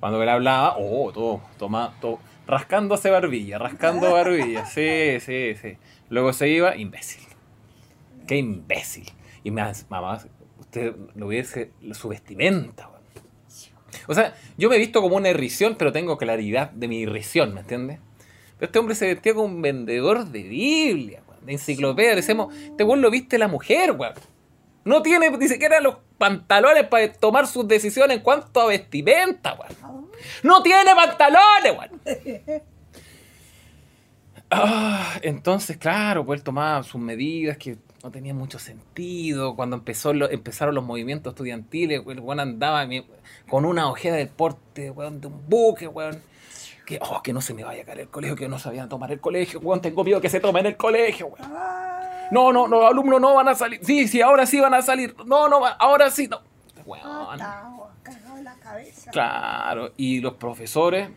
Cuando 0.00 0.22
él 0.22 0.28
hablaba, 0.28 0.76
oh, 0.78 1.12
todo, 1.12 1.42
toma, 1.58 1.94
todo, 2.00 2.18
rascándose 2.46 3.10
barbilla, 3.10 3.58
rascando 3.58 4.12
barbilla, 4.14 4.64
sí, 4.64 5.20
sí, 5.20 5.54
sí. 5.60 5.76
Luego 6.08 6.32
se 6.32 6.48
iba, 6.48 6.76
imbécil. 6.76 7.22
Qué 8.26 8.36
imbécil. 8.36 9.06
Y 9.44 9.50
más, 9.50 9.86
mamá, 9.90 10.18
usted 10.58 10.94
lo 11.14 11.26
hubiese, 11.26 11.72
su 11.92 12.08
vestimenta, 12.08 12.88
weón. 12.88 13.00
O 14.06 14.14
sea, 14.14 14.34
yo 14.56 14.70
me 14.70 14.76
he 14.76 14.78
visto 14.78 15.02
como 15.02 15.16
una 15.16 15.28
irrisión, 15.28 15.76
pero 15.78 15.92
tengo 15.92 16.16
claridad 16.16 16.70
de 16.70 16.88
mi 16.88 17.00
irrisión, 17.00 17.54
¿me 17.54 17.60
entiendes? 17.60 17.98
Pero 18.58 18.66
este 18.66 18.78
hombre 18.78 18.94
se 18.94 19.06
vestía 19.06 19.34
como 19.34 19.46
un 19.46 19.62
vendedor 19.62 20.26
de 20.26 20.42
Biblia, 20.42 21.22
weón, 21.28 21.44
de 21.44 21.52
enciclopedia. 21.52 22.14
Decimos, 22.14 22.54
este 22.54 22.84
weón 22.84 23.02
lo 23.02 23.10
viste 23.10 23.38
la 23.38 23.48
mujer, 23.48 23.92
weón. 23.92 24.14
No 24.84 25.02
tiene 25.02 25.30
ni 25.30 25.48
siquiera 25.48 25.80
los 25.80 25.96
pantalones 26.18 26.84
para 26.88 27.12
tomar 27.12 27.46
sus 27.46 27.66
decisiones 27.68 28.16
en 28.18 28.22
cuanto 28.22 28.60
a 28.60 28.66
vestimenta, 28.66 29.54
weón. 29.54 30.08
No 30.42 30.62
tiene 30.62 30.94
pantalones, 30.94 31.76
weón. 31.78 32.00
Ah, 34.52 35.14
entonces, 35.22 35.76
claro, 35.76 36.24
pues 36.26 36.40
él 36.40 36.44
tomaba 36.44 36.82
sus 36.82 37.00
medidas 37.00 37.56
que 37.56 37.76
no 38.02 38.10
tenían 38.10 38.36
mucho 38.36 38.58
sentido. 38.58 39.54
Cuando 39.54 39.76
empezó 39.76 40.12
lo- 40.12 40.28
empezaron 40.28 40.74
los 40.74 40.84
movimientos 40.84 41.32
estudiantiles, 41.34 42.02
el 42.04 42.18
weón 42.20 42.40
andaba 42.40 42.84
con 43.48 43.64
una 43.64 43.88
ojeda 43.88 44.16
del 44.16 44.28
porte, 44.28 44.90
weón, 44.90 45.20
de 45.20 45.28
un 45.28 45.48
buque, 45.48 45.86
weón. 45.86 46.20
Que, 46.84 46.98
oh, 47.00 47.22
que 47.22 47.32
no 47.32 47.40
se 47.40 47.54
me 47.54 47.62
vaya 47.62 47.82
a 47.82 47.84
caer 47.84 48.00
el 48.00 48.08
colegio, 48.08 48.34
que 48.34 48.48
no 48.48 48.58
sabían 48.58 48.88
tomar 48.88 49.12
el 49.12 49.20
colegio, 49.20 49.60
weón. 49.60 49.80
Tengo 49.80 50.02
miedo 50.02 50.20
que 50.20 50.28
se 50.28 50.40
tome 50.40 50.58
en 50.58 50.66
el 50.66 50.76
colegio, 50.76 51.28
weón. 51.28 51.52
No, 52.30 52.52
no, 52.52 52.66
los 52.66 52.84
alumnos 52.84 53.20
no 53.20 53.34
van 53.34 53.48
a 53.48 53.54
salir. 53.54 53.80
Sí, 53.82 54.08
sí, 54.08 54.20
ahora 54.20 54.46
sí 54.46 54.60
van 54.60 54.74
a 54.74 54.82
salir. 54.82 55.14
No, 55.26 55.48
no, 55.48 55.60
ahora 55.78 56.10
sí, 56.10 56.28
no. 56.28 56.40
La 58.42 58.54
cabeza. 58.54 59.10
Claro, 59.10 59.92
y 59.98 60.20
los 60.20 60.34
profesores, 60.34 61.10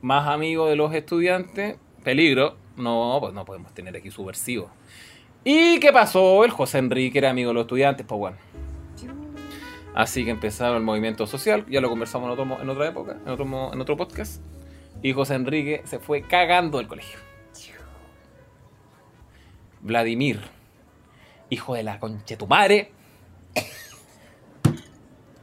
más 0.00 0.28
amigos 0.28 0.70
de 0.70 0.76
los 0.76 0.94
estudiantes, 0.94 1.76
peligro, 2.04 2.56
no, 2.76 3.18
pues 3.20 3.34
no 3.34 3.44
podemos 3.44 3.74
tener 3.74 3.96
aquí 3.96 4.12
subversivos. 4.12 4.70
¿Y 5.42 5.80
qué 5.80 5.92
pasó? 5.92 6.44
El 6.44 6.52
José 6.52 6.78
Enrique 6.78 7.18
era 7.18 7.30
amigo 7.30 7.50
de 7.50 7.54
los 7.54 7.62
estudiantes, 7.62 8.06
pues 8.06 8.18
bueno. 8.18 8.36
Así 9.94 10.24
que 10.24 10.30
empezaron 10.30 10.76
el 10.76 10.82
movimiento 10.82 11.26
social, 11.26 11.64
ya 11.68 11.80
lo 11.80 11.88
conversamos 11.88 12.26
en, 12.26 12.38
otro, 12.38 12.62
en 12.62 12.68
otra 12.68 12.86
época, 12.86 13.16
en 13.24 13.32
otro, 13.32 13.72
en 13.72 13.80
otro 13.80 13.96
podcast. 13.96 14.42
Y 15.02 15.12
José 15.12 15.34
Enrique 15.34 15.82
se 15.84 15.98
fue 15.98 16.22
cagando 16.22 16.78
del 16.78 16.86
colegio. 16.86 17.25
Vladimir, 19.86 20.40
hijo 21.48 21.74
de 21.74 21.84
la 21.84 22.00
conchetumare, 22.00 22.90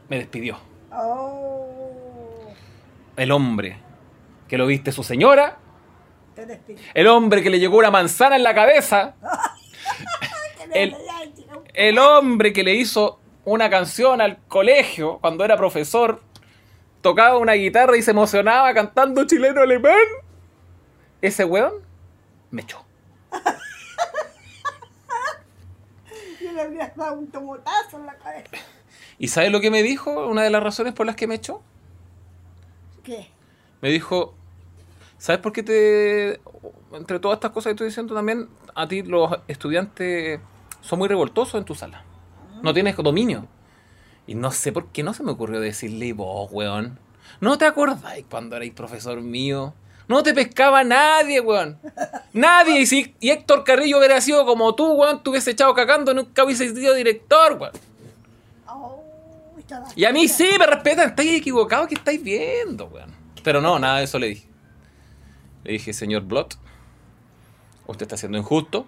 me 0.08 0.18
despidió. 0.18 0.58
Oh, 0.92 2.52
El 3.16 3.32
hombre 3.32 3.78
que 4.46 4.58
lo 4.58 4.66
viste 4.66 4.92
su 4.92 5.02
señora, 5.02 5.56
te 6.34 6.60
el 6.92 7.06
hombre 7.06 7.42
que 7.42 7.48
le 7.48 7.58
llegó 7.58 7.78
una 7.78 7.90
manzana 7.90 8.36
en 8.36 8.42
la 8.42 8.54
cabeza, 8.54 9.14
el, 10.74 10.94
el 11.72 11.98
hombre 11.98 12.52
que 12.52 12.62
le 12.62 12.74
hizo 12.74 13.20
una 13.46 13.70
canción 13.70 14.20
al 14.20 14.38
colegio 14.46 15.18
cuando 15.20 15.44
era 15.44 15.56
profesor, 15.56 16.22
tocaba 17.00 17.38
una 17.38 17.52
guitarra 17.54 17.96
y 17.96 18.02
se 18.02 18.10
emocionaba 18.10 18.74
cantando 18.74 19.26
chileno 19.26 19.62
alemán. 19.62 19.94
Ese 21.22 21.46
weón 21.46 21.74
me 22.50 22.60
echó. 22.62 22.83
Dado 26.96 27.14
un 27.18 27.28
tomotazo 27.28 27.98
en 27.98 28.06
la 28.06 28.16
cabeza. 28.16 28.56
¿Y 29.18 29.28
sabes 29.28 29.50
lo 29.50 29.60
que 29.60 29.70
me 29.70 29.82
dijo? 29.82 30.28
Una 30.28 30.42
de 30.42 30.50
las 30.50 30.62
razones 30.62 30.92
por 30.92 31.06
las 31.06 31.16
que 31.16 31.26
me 31.26 31.36
echó. 31.36 31.62
¿Qué? 33.02 33.30
Me 33.80 33.90
dijo, 33.90 34.34
¿sabes 35.18 35.40
por 35.40 35.52
qué 35.52 35.62
te... 35.62 36.40
Entre 36.92 37.18
todas 37.18 37.36
estas 37.36 37.50
cosas 37.50 37.70
que 37.70 37.70
estoy 37.72 37.88
diciendo 37.88 38.14
también, 38.14 38.48
a 38.74 38.86
ti 38.86 39.02
los 39.02 39.30
estudiantes 39.48 40.40
son 40.80 40.98
muy 40.98 41.08
revoltosos 41.08 41.54
en 41.56 41.64
tu 41.64 41.74
sala. 41.74 42.04
No 42.62 42.72
tienes 42.72 42.96
dominio. 42.96 43.46
Y 44.26 44.34
no 44.34 44.50
sé 44.50 44.72
por 44.72 44.86
qué 44.88 45.02
no 45.02 45.12
se 45.12 45.22
me 45.22 45.32
ocurrió 45.32 45.60
decirle, 45.60 46.12
vos, 46.12 46.48
weón. 46.50 46.98
¿No 47.40 47.58
te 47.58 47.66
acordáis 47.66 48.24
cuando 48.30 48.56
erais 48.56 48.72
profesor 48.72 49.20
mío? 49.20 49.74
No 50.06 50.22
te 50.22 50.34
pescaba 50.34 50.84
nadie, 50.84 51.40
weón. 51.40 51.78
Nadie. 52.32 52.80
Y 52.80 52.86
si 52.86 53.14
y 53.20 53.30
Héctor 53.30 53.64
Carrillo 53.64 53.98
hubiera 53.98 54.20
sido 54.20 54.44
como 54.44 54.74
tú, 54.74 54.92
weón, 54.92 55.22
te 55.22 55.30
hubiese 55.30 55.52
echado 55.52 55.74
cagando, 55.74 56.12
nunca 56.12 56.44
hubiese 56.44 56.74
sido 56.74 56.94
director, 56.94 57.56
weón. 57.58 57.72
Oh, 58.68 59.02
Y 59.96 60.04
a 60.04 60.12
mí 60.12 60.28
sí 60.28 60.48
me 60.58 60.66
respetan, 60.66 61.10
estáis 61.10 61.40
equivocados, 61.40 61.88
que 61.88 61.94
estáis 61.94 62.22
viendo, 62.22 62.86
weón. 62.86 63.10
Pero 63.42 63.60
no, 63.60 63.78
nada 63.78 63.98
de 63.98 64.04
eso 64.04 64.18
le 64.18 64.28
dije. 64.28 64.48
Le 65.64 65.72
dije, 65.72 65.92
señor 65.92 66.22
Blot, 66.22 66.58
usted 67.86 68.02
está 68.02 68.16
siendo 68.16 68.36
injusto. 68.36 68.86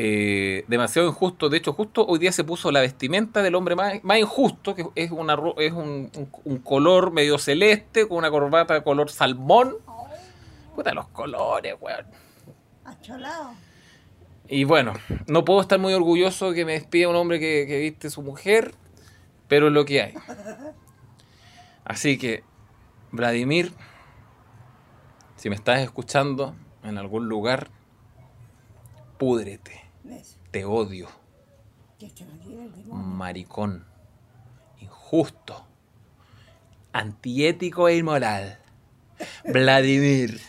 Eh, 0.00 0.64
demasiado 0.68 1.08
injusto. 1.08 1.48
De 1.48 1.56
hecho, 1.56 1.72
justo 1.72 2.06
hoy 2.06 2.20
día 2.20 2.30
se 2.30 2.44
puso 2.44 2.70
la 2.70 2.80
vestimenta 2.80 3.42
del 3.42 3.56
hombre 3.56 3.74
más, 3.74 3.94
más 4.04 4.18
injusto, 4.18 4.76
que 4.76 4.86
es, 4.94 5.10
una, 5.10 5.36
es 5.56 5.72
un, 5.72 6.08
un- 6.14 6.30
un 6.44 6.58
color 6.58 7.10
medio 7.10 7.36
celeste 7.36 8.06
con 8.06 8.18
una 8.18 8.30
corbata 8.30 8.74
de 8.74 8.82
color 8.84 9.10
salmón. 9.10 9.74
Puta, 10.76 10.94
los 10.94 11.08
colores, 11.08 11.74
weón. 11.80 12.06
acholado. 12.84 13.54
Y 14.46 14.62
bueno, 14.62 14.94
no 15.26 15.44
puedo 15.44 15.60
estar 15.60 15.80
muy 15.80 15.92
orgulloso 15.94 16.52
que 16.52 16.64
me 16.64 16.74
despida 16.74 17.08
un 17.08 17.16
hombre 17.16 17.40
que, 17.40 17.64
que 17.66 17.80
viste 17.80 18.08
su 18.08 18.22
mujer, 18.22 18.74
pero 19.48 19.66
es 19.66 19.72
lo 19.72 19.84
que 19.84 20.00
hay. 20.02 20.14
Así 21.84 22.18
que, 22.18 22.44
Vladimir, 23.10 23.72
Si 25.34 25.48
me 25.48 25.56
estás 25.56 25.80
escuchando 25.80 26.54
en 26.84 26.98
algún 26.98 27.28
lugar, 27.28 27.68
púdrete. 29.18 29.87
Te 30.50 30.64
odio. 30.64 31.08
Maricón. 32.86 33.84
Injusto. 34.80 35.66
Antiético 36.92 37.86
e 37.88 37.96
inmoral. 37.98 38.58
Vladimir. 39.44 40.40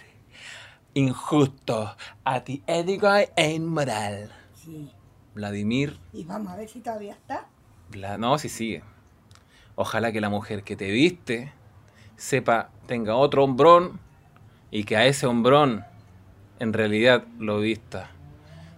Injusto. 0.94 1.98
Antiético 2.24 3.10
e 3.36 3.54
inmoral. 3.54 4.32
Sí. 4.54 4.90
Vladimir. 5.36 6.00
Y 6.14 6.24
vamos 6.24 6.54
a 6.54 6.56
ver 6.56 6.70
si 6.70 6.80
todavía 6.80 7.14
está. 7.14 7.48
No, 8.18 8.38
si 8.38 8.48
sigue. 8.48 8.84
Ojalá 9.76 10.14
que 10.14 10.22
la 10.22 10.30
mujer 10.30 10.64
que 10.64 10.78
te 10.78 10.92
viste 10.92 11.52
sepa, 12.16 12.70
tenga 12.86 13.16
otro 13.16 13.44
hombrón 13.44 14.00
y 14.72 14.86
que 14.86 14.96
a 14.96 15.06
ese 15.06 15.26
hombrón 15.26 15.84
en 16.60 16.72
realidad 16.72 17.26
lo 17.38 17.60
vista 17.60 18.12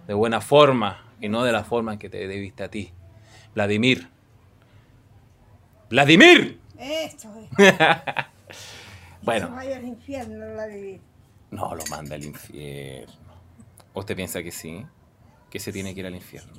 de 0.06 0.14
buena 0.14 0.40
forma 0.40 1.02
y 1.22 1.28
no 1.28 1.44
de 1.44 1.52
la 1.52 1.62
forma 1.64 1.94
en 1.94 1.98
que 1.98 2.10
te 2.10 2.26
viste 2.26 2.64
a 2.64 2.68
ti. 2.68 2.92
Vladimir. 3.54 4.08
¡Vladimir! 5.88 6.60
Esto 6.78 7.28
es. 7.58 7.74
Bueno, 9.24 9.50
vaya 9.50 9.76
al 9.76 9.84
infierno 9.84 10.44
la 10.56 10.66
vivir. 10.66 11.00
no 11.52 11.76
lo 11.76 11.86
manda 11.86 12.16
al 12.16 12.24
infierno. 12.24 13.14
¿Usted 13.94 14.16
piensa 14.16 14.42
que 14.42 14.50
sí? 14.50 14.84
Que 15.48 15.60
se 15.60 15.70
tiene 15.70 15.94
que 15.94 16.00
ir 16.00 16.06
al 16.06 16.16
infierno. 16.16 16.52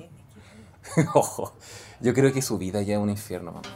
Ojo, 1.14 1.52
yo 2.00 2.14
creo 2.14 2.32
que 2.32 2.40
su 2.40 2.56
vida 2.56 2.80
ya 2.80 2.94
es 2.94 3.00
un 3.00 3.10
infierno, 3.10 3.52
mamá. 3.52 3.68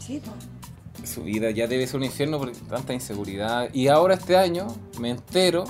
Sí, 0.00 0.20
pues. 0.24 1.08
su 1.08 1.22
vida 1.22 1.52
ya 1.52 1.68
debe 1.68 1.86
ser 1.86 1.98
un 1.98 2.04
infierno 2.04 2.40
por 2.40 2.50
tanta 2.50 2.92
inseguridad. 2.92 3.72
Y 3.72 3.86
ahora 3.86 4.14
este 4.14 4.36
año 4.36 4.66
me 4.98 5.10
entero 5.10 5.66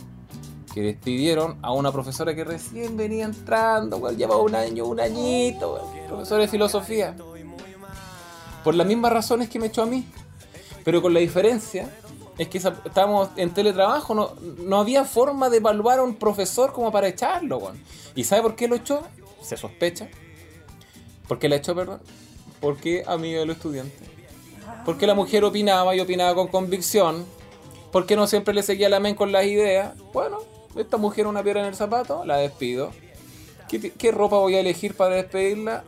que 0.76 0.82
despidieron 0.82 1.56
a 1.62 1.72
una 1.72 1.90
profesora 1.90 2.34
que 2.34 2.44
recién 2.44 2.98
venía 2.98 3.24
entrando, 3.24 4.10
llevaba 4.10 4.42
un 4.42 4.54
año, 4.54 4.84
un 4.84 5.00
añito, 5.00 5.90
profesora 6.06 6.42
de 6.42 6.48
filosofía. 6.48 7.16
Por 8.62 8.74
las 8.74 8.86
mismas 8.86 9.10
razones 9.10 9.48
que 9.48 9.58
me 9.58 9.68
echó 9.68 9.84
a 9.84 9.86
mí. 9.86 10.04
Pero 10.84 11.00
con 11.00 11.14
la 11.14 11.20
diferencia 11.20 11.90
es 12.36 12.48
que 12.48 12.58
estábamos 12.58 13.30
en 13.36 13.54
teletrabajo, 13.54 14.36
no, 14.58 14.78
había 14.78 15.06
forma 15.06 15.48
de 15.48 15.56
evaluar 15.56 16.00
a 16.00 16.02
un 16.02 16.14
profesor 16.14 16.74
como 16.74 16.92
para 16.92 17.08
echarlo. 17.08 17.72
¿Y 18.14 18.24
sabe 18.24 18.42
por 18.42 18.54
qué 18.54 18.68
lo 18.68 18.76
echó? 18.76 19.02
Se 19.40 19.56
sospecha. 19.56 20.10
¿Por 21.26 21.38
qué 21.38 21.48
la 21.48 21.56
echó, 21.56 21.74
perdón? 21.74 22.02
Porque 22.60 23.02
amiga 23.06 23.40
de 23.40 23.46
los 23.46 23.56
estudiantes. 23.56 24.10
Porque 24.84 25.06
la 25.06 25.14
mujer 25.14 25.42
opinaba 25.42 25.96
y 25.96 26.00
opinaba 26.00 26.34
con 26.34 26.48
convicción. 26.48 27.24
Porque 27.92 28.14
no 28.14 28.26
siempre 28.26 28.52
le 28.52 28.62
seguía 28.62 28.90
la 28.90 29.00
men 29.00 29.14
con 29.14 29.32
las 29.32 29.46
ideas. 29.46 29.96
Bueno, 30.12 30.36
esta 30.76 30.96
mujer 30.96 31.26
una 31.26 31.42
piedra 31.42 31.60
en 31.60 31.66
el 31.66 31.74
zapato, 31.74 32.24
la 32.24 32.36
despido. 32.36 32.92
¿Qué, 33.68 34.12
ropa 34.12 34.36
voy 34.36 34.54
a 34.54 34.60
elegir 34.60 34.94
para 34.94 35.16
despedirla? 35.16 35.82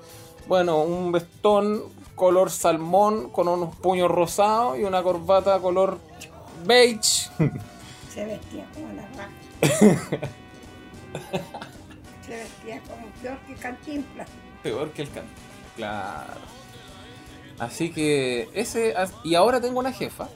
Bueno, 0.48 0.82
un 0.82 1.12
vestón 1.12 1.84
color 2.16 2.50
salmón 2.50 3.30
con 3.30 3.46
unos 3.46 3.76
puños 3.76 4.10
rosados 4.10 4.78
y 4.78 4.84
una 4.84 5.02
corbata 5.02 5.60
color 5.60 5.98
beige. 6.64 7.30
Se 8.12 8.24
vestía 8.24 8.66
como 8.74 8.92
la 8.94 9.02
vaca. 9.02 9.30
Se 12.26 12.36
vestía 12.36 12.80
como 12.80 13.06
peor 13.22 13.38
que 13.46 13.54
cantinflas. 13.54 14.28
Peor 14.62 14.90
que 14.90 15.02
el 15.02 15.10
canto. 15.10 15.30
Claro. 15.76 16.40
Así 17.60 17.90
que 17.90 18.48
ese. 18.54 18.94
Y 19.24 19.36
ahora 19.36 19.60
tengo 19.60 19.78
una 19.78 19.92
jefa. 19.92 20.28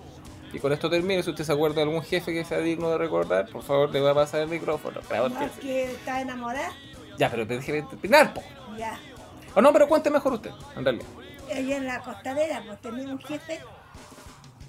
Y 0.53 0.59
con 0.59 0.73
esto 0.73 0.91
termino. 0.91 1.23
Si 1.23 1.31
usted 1.31 1.45
se 1.45 1.53
acuerda 1.53 1.77
de 1.77 1.83
algún 1.83 2.03
jefe 2.03 2.33
que 2.33 2.45
sea 2.45 2.59
digno 2.59 2.91
de 2.91 2.99
recordar, 2.99 3.49
por 3.49 3.63
favor 3.63 3.91
le 3.91 4.01
voy 4.01 4.11
a 4.11 4.15
pasar 4.15 4.41
el 4.43 4.49
micrófono. 4.49 5.01
Claro 5.01 5.31
que 5.39 5.61
que 5.61 5.85
está 5.93 6.21
enamorada, 6.21 6.71
Ya, 7.19 7.31
pero 7.31 7.47
déjeme 7.47 7.83
terminar, 7.83 8.35
po. 8.35 8.43
ya. 8.77 8.99
O 9.55 9.61
no, 9.61 9.73
pero 9.73 9.87
cuente 9.89 10.11
mejor 10.11 10.35
usted, 10.35 10.51
en 10.77 10.85
realidad. 10.85 11.07
Allá 11.55 11.77
en 11.77 11.87
la 11.87 12.01
costanera, 12.01 12.63
pues 12.67 12.81
tenía 12.81 13.05
un 13.13 13.19
jefe 13.21 13.61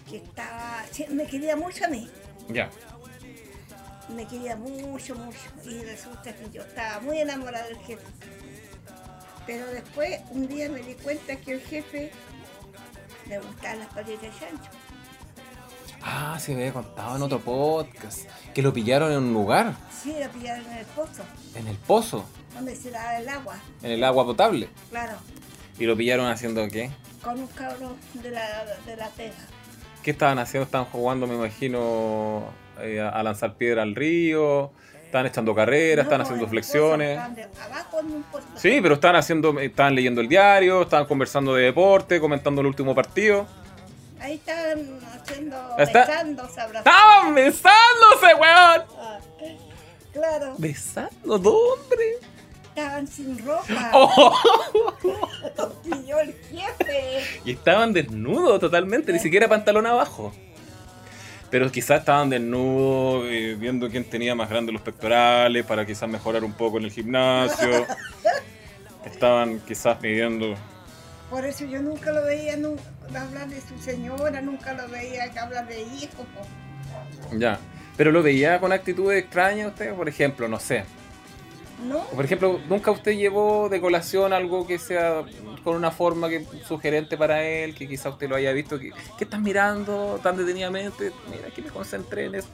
que 0.10 0.18
estaba. 0.18 0.84
me 1.10 1.26
quería 1.26 1.56
mucho 1.56 1.86
a 1.86 1.88
mí. 1.88 2.10
Ya. 2.50 2.70
Me 4.10 4.26
quería 4.28 4.56
mucho, 4.58 5.16
mucho. 5.16 5.40
Y 5.66 5.82
resulta 5.84 6.34
que 6.36 6.50
yo 6.52 6.62
estaba 6.62 7.00
muy 7.00 7.20
enamorada 7.20 7.66
del 7.68 7.78
jefe. 7.80 8.04
Pero 9.46 9.66
después, 9.68 10.20
un 10.32 10.48
día 10.48 10.70
me 10.70 10.82
di 10.82 10.94
cuenta 10.96 11.36
que 11.38 11.54
el 11.54 11.62
jefe 11.62 12.12
le 13.28 13.40
gustaban 13.40 13.80
las 13.80 13.88
patitas 13.94 14.22
de 14.22 14.30
chancho. 14.40 14.70
Ah, 16.06 16.38
se 16.40 16.54
me 16.54 16.62
había 16.62 16.74
contado 16.74 17.16
en 17.16 17.22
otro 17.22 17.40
podcast. 17.40 18.28
Que 18.54 18.62
lo 18.62 18.74
pillaron 18.74 19.12
en 19.12 19.20
un 19.20 19.34
lugar. 19.34 19.74
Sí, 19.92 20.14
lo 20.22 20.30
pillaron 20.32 20.66
en 20.72 20.78
el 20.80 20.86
pozo, 20.88 21.24
En 21.56 21.68
el 21.68 21.78
pozo. 21.78 22.26
donde 22.54 22.76
se 22.76 22.92
daba 22.92 23.18
el 23.18 23.30
agua. 23.30 23.56
En 23.82 23.92
el 23.92 24.04
agua 24.04 24.26
potable. 24.26 24.70
Claro, 24.90 25.14
Y 25.80 25.86
lo 25.86 25.96
pillaron 25.96 26.28
haciendo 26.28 26.68
qué? 26.68 26.92
con 27.24 27.40
un 27.40 27.48
cabrón 27.48 27.96
de 28.22 28.32
la, 28.32 28.66
de 28.86 28.98
la 28.98 29.08
pega. 29.10 29.32
¿Qué 30.04 30.12
estaban 30.12 30.38
haciendo? 30.40 30.66
Estaban 30.66 30.88
jugando, 30.88 31.26
me 31.26 31.36
imagino, 31.36 32.44
eh, 32.82 33.00
a 33.00 33.24
lanzar 33.24 33.56
piedra 33.56 33.82
al 33.84 33.96
río. 33.96 34.72
Estaban 35.06 35.28
echando 35.28 35.56
carreras, 35.56 35.98
No, 35.98 36.02
estaban 36.12 36.22
en 36.22 36.26
haciendo 36.26 36.48
flexiones. 36.50 37.36
de 37.36 37.44
abajo 37.64 38.00
en 38.02 38.06
un 38.08 38.24
pozo. 38.24 38.44
Sí, 38.58 38.80
pero 38.82 38.96
estaban 38.96 39.16
haciendo, 39.16 39.58
estaban 39.62 39.96
leyendo 39.96 40.20
el 40.20 40.28
diario, 40.28 40.82
estaban 40.82 41.06
conversando 41.06 41.56
de 41.56 41.64
deporte, 41.66 42.20
comentando 42.20 42.60
el 42.62 42.68
último 42.68 42.94
partido. 42.94 43.46
Ahí 44.24 44.36
estaban 44.36 45.00
haciendo, 45.14 45.58
Está- 45.78 46.00
besándose, 46.06 46.62
abrazando. 46.62 46.90
¡Estaban 46.90 47.36
besándose, 47.36 48.36
weón! 48.40 48.84
Ah, 48.98 49.20
Claro, 50.14 50.56
¿Besando? 50.60 51.38
¿Dónde? 51.40 52.20
estaban 52.70 53.08
sin 53.08 53.38
ropa. 53.46 53.64
Oh. 53.94 54.34
Los 55.58 55.74
pilló 55.84 56.20
el 56.20 56.34
jefe. 56.52 57.24
Y 57.46 57.52
estaban 57.52 57.94
desnudos 57.94 58.60
totalmente, 58.60 59.12
ni 59.12 59.20
siquiera 59.20 59.48
pantalón 59.50 59.86
abajo. 59.88 60.32
Pero 61.50 61.72
quizás 61.72 62.00
estaban 62.00 62.30
desnudos, 62.30 63.26
eh, 63.28 63.56
viendo 63.60 63.90
quién 63.90 64.06
tenía 64.06 64.34
más 64.36 64.50
grandes 64.50 64.74
los 64.74 64.82
pectorales, 64.82 65.66
para 65.66 65.86
quizás 65.86 66.08
mejorar 66.10 66.44
un 66.44 66.54
poco 66.54 66.78
en 66.80 66.86
el 66.86 66.92
gimnasio. 66.92 67.86
Estaban 69.06 69.60
quizás 69.62 70.00
midiendo... 70.02 70.56
Por 71.30 71.46
eso 71.46 71.66
yo 71.66 71.82
nunca 71.82 72.12
lo 72.12 72.24
veía 72.24 72.56
nu- 72.58 72.78
hablar 73.08 73.48
de 73.48 73.62
su 73.62 73.78
señora, 73.80 74.42
nunca 74.42 74.74
lo 74.74 74.88
veía 74.90 75.26
hablar 75.42 75.68
de 75.68 75.82
hijos. 75.82 76.26
Ya. 77.38 77.60
Pero 77.96 78.12
lo 78.12 78.24
veía 78.24 78.60
con 78.60 78.72
actitudes 78.72 79.24
extrañas 79.24 79.68
usted, 79.70 79.94
por 79.94 80.10
ejemplo, 80.10 80.48
no 80.48 80.60
sé. 80.60 80.84
¿No? 81.88 82.00
O, 82.00 82.10
Por 82.16 82.26
ejemplo, 82.26 82.60
¿nunca 82.70 82.92
usted 82.92 83.12
llevó 83.12 83.68
de 83.70 83.82
colación 83.82 84.32
algo 84.34 84.66
que 84.66 84.80
sea 84.80 85.24
con 85.64 85.76
una 85.76 85.92
forma 85.92 86.30
que 86.30 86.46
sugerente 86.66 87.18
para 87.18 87.44
él, 87.44 87.76
que 87.76 87.88
quizá 87.88 88.10
usted 88.10 88.30
lo 88.30 88.36
haya 88.36 88.52
visto? 88.54 88.80
que 88.80 88.92
¿Qué 89.18 89.26
estás 89.26 89.40
mirando 89.40 90.20
tan 90.24 90.38
detenidamente? 90.38 91.12
Mira, 91.30 91.50
que 91.54 91.62
me 91.62 91.70
concentré 91.70 92.26
en 92.26 92.36
eso. 92.36 92.48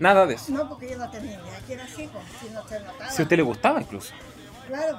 Nada 0.00 0.26
de 0.26 0.34
eso. 0.34 0.52
No, 0.52 0.68
porque 0.68 0.90
yo 0.90 0.98
no 0.98 1.08
tenía 1.10 1.32
idea 1.34 1.60
que 1.66 1.74
era 1.74 1.84
así, 1.84 2.08
si 2.40 2.50
no 2.52 2.66
se 2.68 2.80
notaba. 2.80 3.10
Si 3.10 3.22
a 3.22 3.24
usted 3.24 3.36
le 3.36 3.42
gustaba 3.42 3.80
incluso. 3.80 4.12
Claro, 4.66 4.98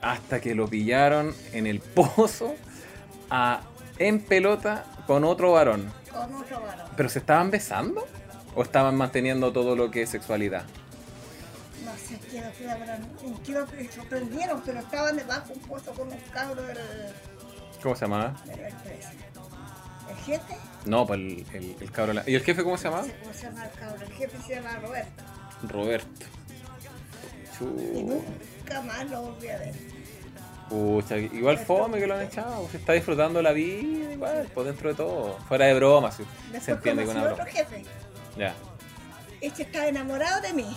Hasta 0.00 0.40
que 0.40 0.54
lo 0.54 0.66
pillaron 0.68 1.34
en 1.52 1.66
el 1.66 1.80
pozo 1.80 2.54
a- 3.30 3.60
en 3.98 4.20
pelota 4.20 4.84
con 5.06 5.24
otro 5.24 5.52
varón. 5.52 5.92
con 6.10 6.34
otro 6.34 6.60
varón. 6.60 6.86
¿Pero 6.96 7.08
se 7.08 7.18
estaban 7.20 7.50
besando? 7.50 8.06
¿O 8.54 8.62
estaban 8.62 8.96
manteniendo 8.96 9.52
todo 9.52 9.76
lo 9.76 9.90
que 9.90 10.02
es 10.02 10.10
sexualidad? 10.10 10.64
No 11.84 11.92
sé 11.96 12.18
qué 12.30 12.40
lo 13.52 13.66
que 13.66 13.90
sorprendieron, 13.92 14.60
pero 14.64 14.80
estaban 14.80 15.16
debajo 15.16 15.48
de 15.48 15.54
un 15.54 15.60
pozo 15.60 15.92
con 15.92 16.08
un 16.08 16.18
cabro 16.32 16.62
del, 16.62 16.78
¿Cómo 17.82 17.94
se 17.94 18.02
llamaba? 18.04 18.34
El 18.48 20.16
jefe, 20.16 20.56
No, 20.84 21.06
pues 21.06 21.18
el, 21.20 21.46
el, 21.54 21.76
el 21.80 21.90
cabro. 21.92 22.12
¿Y 22.26 22.34
el 22.34 22.42
jefe 22.42 22.62
cómo 22.64 22.76
se 22.76 22.84
llamaba? 22.84 23.06
cómo 23.22 23.32
se 23.32 23.42
llama 23.46 23.64
el 23.64 23.70
cabro, 23.78 24.04
el 24.06 24.12
jefe 24.12 24.36
se 24.46 24.54
llama 24.56 24.76
Roberto. 24.82 25.22
Roberto. 25.62 26.26
Y 27.60 28.02
nunca 28.02 28.82
más 28.82 29.08
lo 29.10 29.22
volví 29.22 29.48
a 29.48 29.58
ver. 29.58 29.74
Pucha, 30.70 31.18
igual 31.18 31.58
fome 31.58 31.98
que 31.98 32.06
lo 32.06 32.14
han 32.14 32.22
echado. 32.22 32.66
Se 32.70 32.76
está 32.78 32.92
disfrutando 32.94 33.42
la 33.42 33.52
vida, 33.52 34.12
igual, 34.12 34.48
por 34.54 34.64
dentro 34.64 34.88
de 34.88 34.94
todo. 34.94 35.36
Fuera 35.48 35.66
de 35.66 35.74
broma, 35.74 36.10
se, 36.12 36.24
se 36.60 36.70
entiende 36.70 37.04
con 37.04 37.16
una 37.16 37.24
otro 37.24 37.36
broma. 37.36 37.50
jefe. 37.50 37.84
Ya, 38.38 38.54
Este 39.40 39.62
estaba 39.64 39.86
enamorado 39.88 40.40
de 40.40 40.52
mí. 40.52 40.76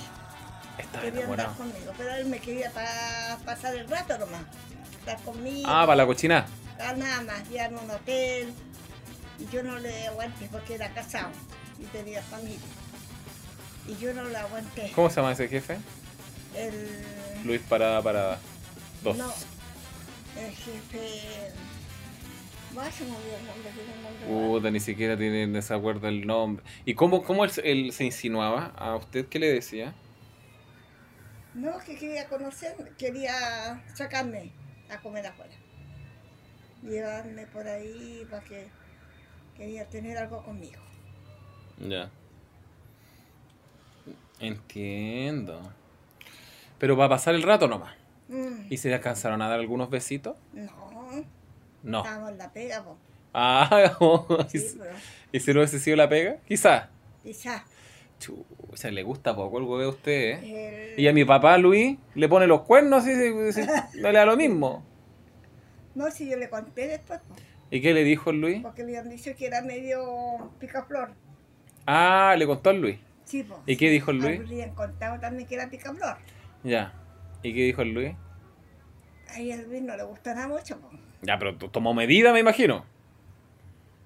está 0.79 0.99
quería 0.99 1.19
enamorado. 1.21 1.51
andar 1.51 1.67
conmigo, 1.73 1.93
pero 1.97 2.15
él 2.15 2.25
me 2.25 2.39
quería 2.39 2.71
pa- 2.71 3.38
pasar 3.45 3.75
el 3.75 3.88
rato 3.88 4.17
nomás. 4.17 4.41
Estar 4.99 5.21
conmigo. 5.21 5.67
Ah, 5.69 5.84
para 5.86 5.95
la 5.97 6.06
cochina. 6.08 6.45
ah, 6.79 6.93
nada 6.97 7.21
más, 7.21 7.49
ir 7.51 7.62
a 7.62 7.69
un 7.69 7.89
hotel. 7.91 8.51
Y 9.39 9.47
yo 9.53 9.62
no 9.63 9.77
le 9.77 10.08
aguanté 10.08 10.47
porque 10.51 10.75
era 10.75 10.89
casado 10.93 11.29
y 11.79 11.84
tenía 11.86 12.21
familia. 12.23 12.58
Y 13.88 13.95
yo 13.97 14.13
no 14.13 14.23
le 14.23 14.38
aguanté. 14.38 14.91
¿Cómo 14.95 15.10
se 15.10 15.17
llama 15.17 15.34
ese 15.34 15.47
jefe? 15.47 15.77
El, 16.56 17.03
Luis 17.43 17.62
Parada 17.67 18.01
Parada. 18.01 18.39
Dos. 19.03 19.17
no, 19.17 19.32
Puta, 24.28 24.72
ni 24.72 24.80
siquiera 24.80 25.15
tienen 25.15 25.54
desacuerdo 25.54 26.08
el 26.08 26.26
nombre. 26.26 26.65
¿Y 26.86 26.96
cómo, 26.96 27.24
cómo 27.24 27.46
él, 27.46 27.52
él 27.63 27.91
se 27.91 28.06
insinuaba 28.06 28.74
a 28.76 28.96
usted? 28.96 29.28
¿Qué 29.28 29.39
le 29.39 29.54
decía? 29.54 29.93
No, 31.54 31.78
que 31.80 31.96
quería 31.98 32.28
conocer, 32.28 32.76
quería 32.98 33.84
sacarme 33.93 34.52
a 34.89 35.00
comer 35.02 35.28
afuera. 35.28 35.54
Llevarme 36.82 37.46
por 37.48 37.67
ahí 37.67 38.26
para 38.30 38.43
que 38.43 38.67
quería 39.56 39.88
tener 39.88 40.17
algo 40.17 40.43
conmigo. 40.43 40.82
Ya. 41.80 42.10
Entiendo. 44.39 45.62
Pero 46.80 46.98
va 46.98 47.06
a 47.06 47.10
pasar 47.10 47.36
el 47.36 47.43
rato 47.43 47.67
nomás. 47.67 48.03
Mm, 48.29 48.67
¿Y 48.69 48.77
se 48.77 48.93
alcanzaron 48.93 49.41
a 49.41 49.49
dar 49.49 49.59
algunos 49.59 49.89
besitos? 49.89 50.36
no, 50.53 51.09
No. 51.83 51.97
estábamos 51.99 52.31
en 52.31 52.38
la 52.38 52.51
pega, 52.53 52.83
po. 52.83 52.97
Ah, 53.33 53.69
¿y 54.53 54.59
Sí, 54.59 54.75
pero 54.79 54.91
¿y 55.31 55.39
si 55.39 55.53
no 55.53 55.59
hubiese 55.59 55.79
sido 55.79 55.97
la 55.97 56.07
pega? 56.09 56.38
Quizás. 56.47 56.88
quizás. 57.23 57.63
Chucha, 58.19 58.89
le 58.91 59.03
gusta 59.03 59.36
poco 59.36 59.57
el 59.57 59.63
huevo 59.65 59.83
a 59.83 59.89
usted, 59.89 60.12
¿eh? 60.43 60.93
el- 60.93 60.99
Y 60.99 61.07
a 61.07 61.13
mi 61.13 61.25
papá 61.25 61.57
Luis 61.57 61.97
le 62.15 62.29
pone 62.29 62.47
los 62.47 62.62
cuernos 62.62 63.03
y 63.07 63.13
se- 63.15 63.53
se- 63.53 63.65
no 63.65 63.71
le 63.93 64.12
da 64.13 64.25
lo 64.25 64.38
mismo. 64.38 64.83
No, 65.95 66.09
si 66.09 66.29
yo 66.29 66.38
le 66.38 66.49
conté 66.49 66.88
después, 66.88 67.19
¿Y 67.69 67.81
qué 67.81 67.93
le 67.93 68.03
dijo 68.03 68.29
el 68.29 68.39
Luis? 68.39 68.62
porque 68.62 68.83
le 68.83 68.97
habían 68.97 69.09
dicho 69.09 69.31
que 69.36 69.47
era 69.47 69.62
medio 69.62 70.51
picaflor. 70.59 71.12
Ah, 71.86 72.36
le 72.38 72.45
contó 72.45 72.69
el 72.69 72.79
Luis. 72.81 72.99
Sí, 73.25 73.43
po. 73.43 73.59
¿Y 73.65 73.75
qué 73.77 73.89
dijo 73.89 74.12
el 74.12 74.21
Ah, 74.21 74.27
Luis? 74.27 74.39
Le 74.47 74.62
habían 74.63 74.75
contado 74.75 75.19
también 75.19 75.47
que 75.47 75.55
era 75.55 75.69
picaflor. 75.69 76.17
Ya. 76.63 76.93
¿Y 77.43 77.53
qué 77.53 77.63
dijo 77.65 77.82
el 77.82 77.93
Luis? 77.93 78.13
Ahí 79.29 79.51
a 79.51 79.58
Luis 79.58 79.82
no 79.82 79.95
le 79.95 80.03
gustará 80.03 80.47
mucho, 80.47 80.79
po. 80.79 80.89
Ya, 81.21 81.38
pero 81.39 81.56
tomó 81.56 81.93
medida, 81.93 82.34
me 82.34 82.39
imagino. 82.39 82.86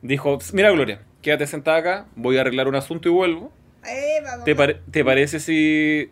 Dijo, 0.01 0.37
mira 0.53 0.71
Gloria, 0.71 1.01
quédate 1.21 1.47
sentada 1.47 1.77
acá, 1.77 2.05
voy 2.15 2.37
a 2.37 2.41
arreglar 2.41 2.67
un 2.67 2.75
asunto 2.75 3.09
y 3.09 3.11
vuelvo. 3.11 3.51
Eh, 3.85 4.19
vamos, 4.23 4.45
¿Te, 4.45 4.55
pare- 4.55 4.81
te 4.91 5.03
parece 5.03 5.39
si 5.39 6.11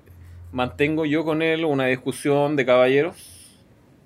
mantengo 0.51 1.05
yo 1.05 1.23
con 1.23 1.41
él 1.41 1.65
una 1.65 1.85
discusión 1.85 2.55
de 2.55 2.65
caballeros? 2.65 3.59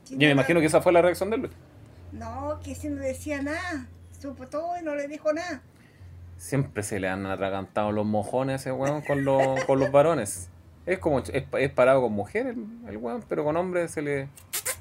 Yo 0.10 0.18
me 0.18 0.26
no- 0.26 0.32
imagino 0.32 0.60
que 0.60 0.66
esa 0.66 0.82
fue 0.82 0.92
la 0.92 1.02
reacción 1.02 1.30
de 1.30 1.38
Luis. 1.38 1.52
No, 2.12 2.60
que 2.64 2.76
si 2.76 2.90
no 2.90 3.02
decía 3.02 3.42
nada. 3.42 3.88
Supo 4.20 4.48
todo 4.48 4.78
y 4.80 4.84
no 4.84 4.96
le 4.96 5.08
dijo 5.08 5.32
nada. 5.32 5.62
Siempre 6.38 6.84
se 6.84 7.00
le 7.00 7.08
han 7.08 7.26
atragantado 7.26 7.92
los 7.92 8.06
mojones 8.06 8.54
a 8.54 8.56
ese 8.56 8.72
weón 8.72 9.02
con 9.02 9.24
los, 9.24 9.64
con 9.66 9.80
los 9.80 9.92
varones. 9.92 10.50
Es 10.86 11.00
como, 11.00 11.20
es, 11.20 11.32
es 11.52 11.72
parado 11.72 12.02
con 12.02 12.14
mujeres 12.14 12.56
el, 12.56 12.90
el 12.90 12.98
weón, 12.98 13.24
pero 13.28 13.44
con 13.44 13.56
hombres 13.58 13.92
se 13.92 14.02
le, 14.02 14.28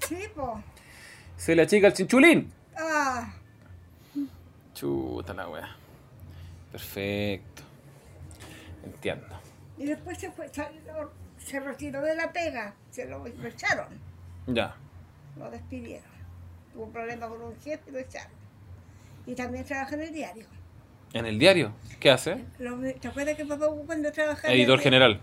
Sí, 0.08 0.18
po. 0.34 0.62
se 1.36 1.54
le 1.54 1.62
achica 1.62 1.88
el 1.88 1.92
chinchulín. 1.92 2.50
Ah, 2.76 3.32
Chuta 4.74 5.34
la 5.34 5.48
weá. 5.48 5.68
Perfecto. 6.72 7.62
Entiendo. 8.84 9.26
y 9.76 9.86
después 9.86 10.18
se 10.18 10.30
fue, 10.30 10.48
salió- 10.48 11.10
se 11.38 11.60
retiró 11.60 12.00
de 12.02 12.14
la 12.16 12.32
pega. 12.32 12.74
Se 12.90 13.06
lo 13.06 13.26
echaron. 13.26 13.86
Ya. 14.46 14.74
Lo 15.38 15.50
despidieron. 15.50 16.08
Tuvo 16.72 16.84
un 16.84 16.92
problema 16.92 17.28
con 17.28 17.40
un 17.42 17.56
jefe 17.60 17.82
y 17.88 17.92
lo 17.92 17.98
echaron. 17.98 18.32
Y 19.26 19.34
también 19.34 19.64
trabaja 19.64 19.94
en 19.94 20.02
el 20.02 20.12
diario. 20.12 20.46
¿En 21.12 21.26
el 21.26 21.38
diario? 21.38 21.72
¿Qué 22.00 22.10
hace? 22.10 22.44
Lo- 22.58 22.78
¿Te 22.94 23.08
acuerdas 23.08 23.36
que 23.36 23.44
papá 23.44 23.66
cuando 23.86 24.10
trabajaba 24.12 24.52
en 24.52 24.60
Editor 24.60 24.78
el 24.78 24.82
general. 24.82 25.20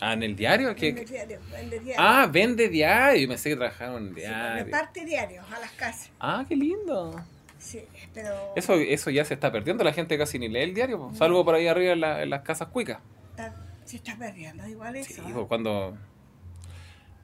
Ah, 0.00 0.12
¿en 0.12 0.22
el 0.22 0.36
diario? 0.36 0.68
En 0.70 0.74
¿Qué- 0.76 0.88
el 0.90 1.04
diario, 1.04 1.38
en 1.56 1.64
el 1.64 1.70
diario. 1.70 1.94
Ah, 1.98 2.28
vende 2.30 2.68
diario. 2.68 3.20
Yo 3.22 3.28
pensé 3.28 3.50
que 3.50 3.56
trabajaron 3.56 4.02
en 4.08 4.14
Sí, 4.14 4.20
diario. 4.20 4.64
reparte 4.64 5.04
diarios 5.04 5.44
a 5.52 5.58
las 5.58 5.70
casas. 5.72 6.10
Ah, 6.20 6.44
qué 6.48 6.54
lindo. 6.56 7.20
Sí, 7.58 7.82
pero 8.14 8.30
Eso, 8.54 8.74
eso 8.74 9.10
ya 9.10 9.24
se 9.24 9.34
está 9.34 9.50
perdiendo. 9.50 9.82
La 9.82 9.92
gente 9.92 10.16
casi 10.16 10.38
ni 10.38 10.48
lee 10.48 10.60
el 10.60 10.74
diario. 10.74 10.98
po. 10.98 11.14
Salvo 11.14 11.44
por 11.44 11.56
ahí 11.56 11.66
arriba 11.66 11.92
en, 11.94 12.00
la- 12.00 12.22
en 12.22 12.30
las 12.30 12.42
casas 12.42 12.68
cuicas. 12.68 12.98
está- 13.30 13.54
se 13.84 13.96
está 13.96 14.16
perdiendo 14.16 14.66
igual 14.68 14.94
Sí, 15.02 15.12
eso. 15.14 15.22
¿eh? 15.22 15.30
pues 15.34 15.46
cuando. 15.48 15.96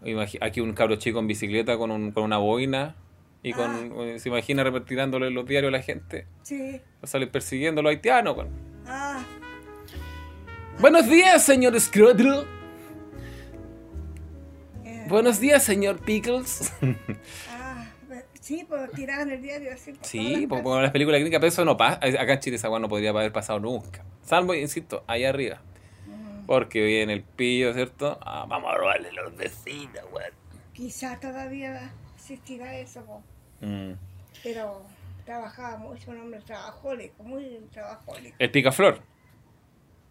imagi- 0.03 0.39
Aquí 0.41 0.61
un 0.61 0.73
cabro 0.75 0.97
chico 0.97 1.19
en 1.21 1.27
bicicleta 1.29 1.79
con, 1.79 1.91
un, 1.93 2.11
con 2.11 2.25
una 2.25 2.39
boina. 2.39 2.97
Y 3.43 3.53
con, 3.53 3.93
eh, 4.01 4.19
se 4.19 4.31
imagina 4.31 4.65
repartirándole 4.65 5.31
los 5.31 5.47
diarios 5.47 5.69
a 5.69 5.77
la 5.77 5.83
gente. 5.83 6.27
Sí. 6.43 6.73
Va 6.73 7.03
a 7.03 7.07
salir 7.07 7.31
persiguiendo 7.31 7.81
a 7.81 7.85
los 7.85 7.91
haitianos. 7.91 8.37
weón. 8.37 8.49
Ah, 8.87 9.23
Buenos 10.81 11.09
días, 11.09 11.45
señor 11.45 11.79
Scrooge. 11.79 12.45
Buenos 15.09 15.40
días, 15.40 15.62
señor 15.62 16.01
Pickles. 16.01 16.73
ah, 17.51 17.87
sí, 18.40 18.64
pues 18.69 18.90
tiraban 18.93 19.31
el 19.31 19.43
diario 19.43 19.73
así. 19.73 19.93
por 19.93 20.07
Sí, 20.07 20.19
las 20.19 20.33
pues 20.33 20.49
casas. 20.49 20.62
como 20.62 20.81
las 20.81 20.90
películas 20.90 21.21
gringas, 21.21 21.40
pero 21.40 21.49
eso 21.49 21.64
no 21.64 21.77
pasa. 21.77 21.97
Acá 21.97 22.33
en 22.35 22.40
Chile 22.40 22.57
esa 22.57 22.69
no 22.79 22.88
podría 22.88 23.11
haber 23.11 23.33
pasado 23.33 23.61
nunca. 23.61 24.05
Salvo, 24.23 24.55
insisto, 24.55 25.05
allá 25.07 25.29
arriba. 25.29 25.61
Mm, 26.07 26.47
Porque 26.47 26.83
viene 26.85 27.12
el 27.12 27.23
pillo, 27.23 27.75
¿cierto? 27.75 28.19
Ah, 28.23 28.47
vamos 28.49 28.73
a 28.73 28.77
robarle 28.77 29.12
los 29.12 29.37
vecinos, 29.37 30.05
weón. 30.12 30.33
Quizá 30.73 31.21
todavía 31.21 31.93
existirá 32.17 32.79
eso. 32.79 33.23
Mm. 33.61 33.93
pero 34.43 34.83
trabajaba 35.25 35.79
mucho, 35.79 36.11
un 36.11 36.21
hombre 36.21 36.40
trabajólico, 36.45 37.23
muy 37.23 37.61
trabajólico. 37.73 38.37
El 38.38 38.51
picaflor. 38.51 39.01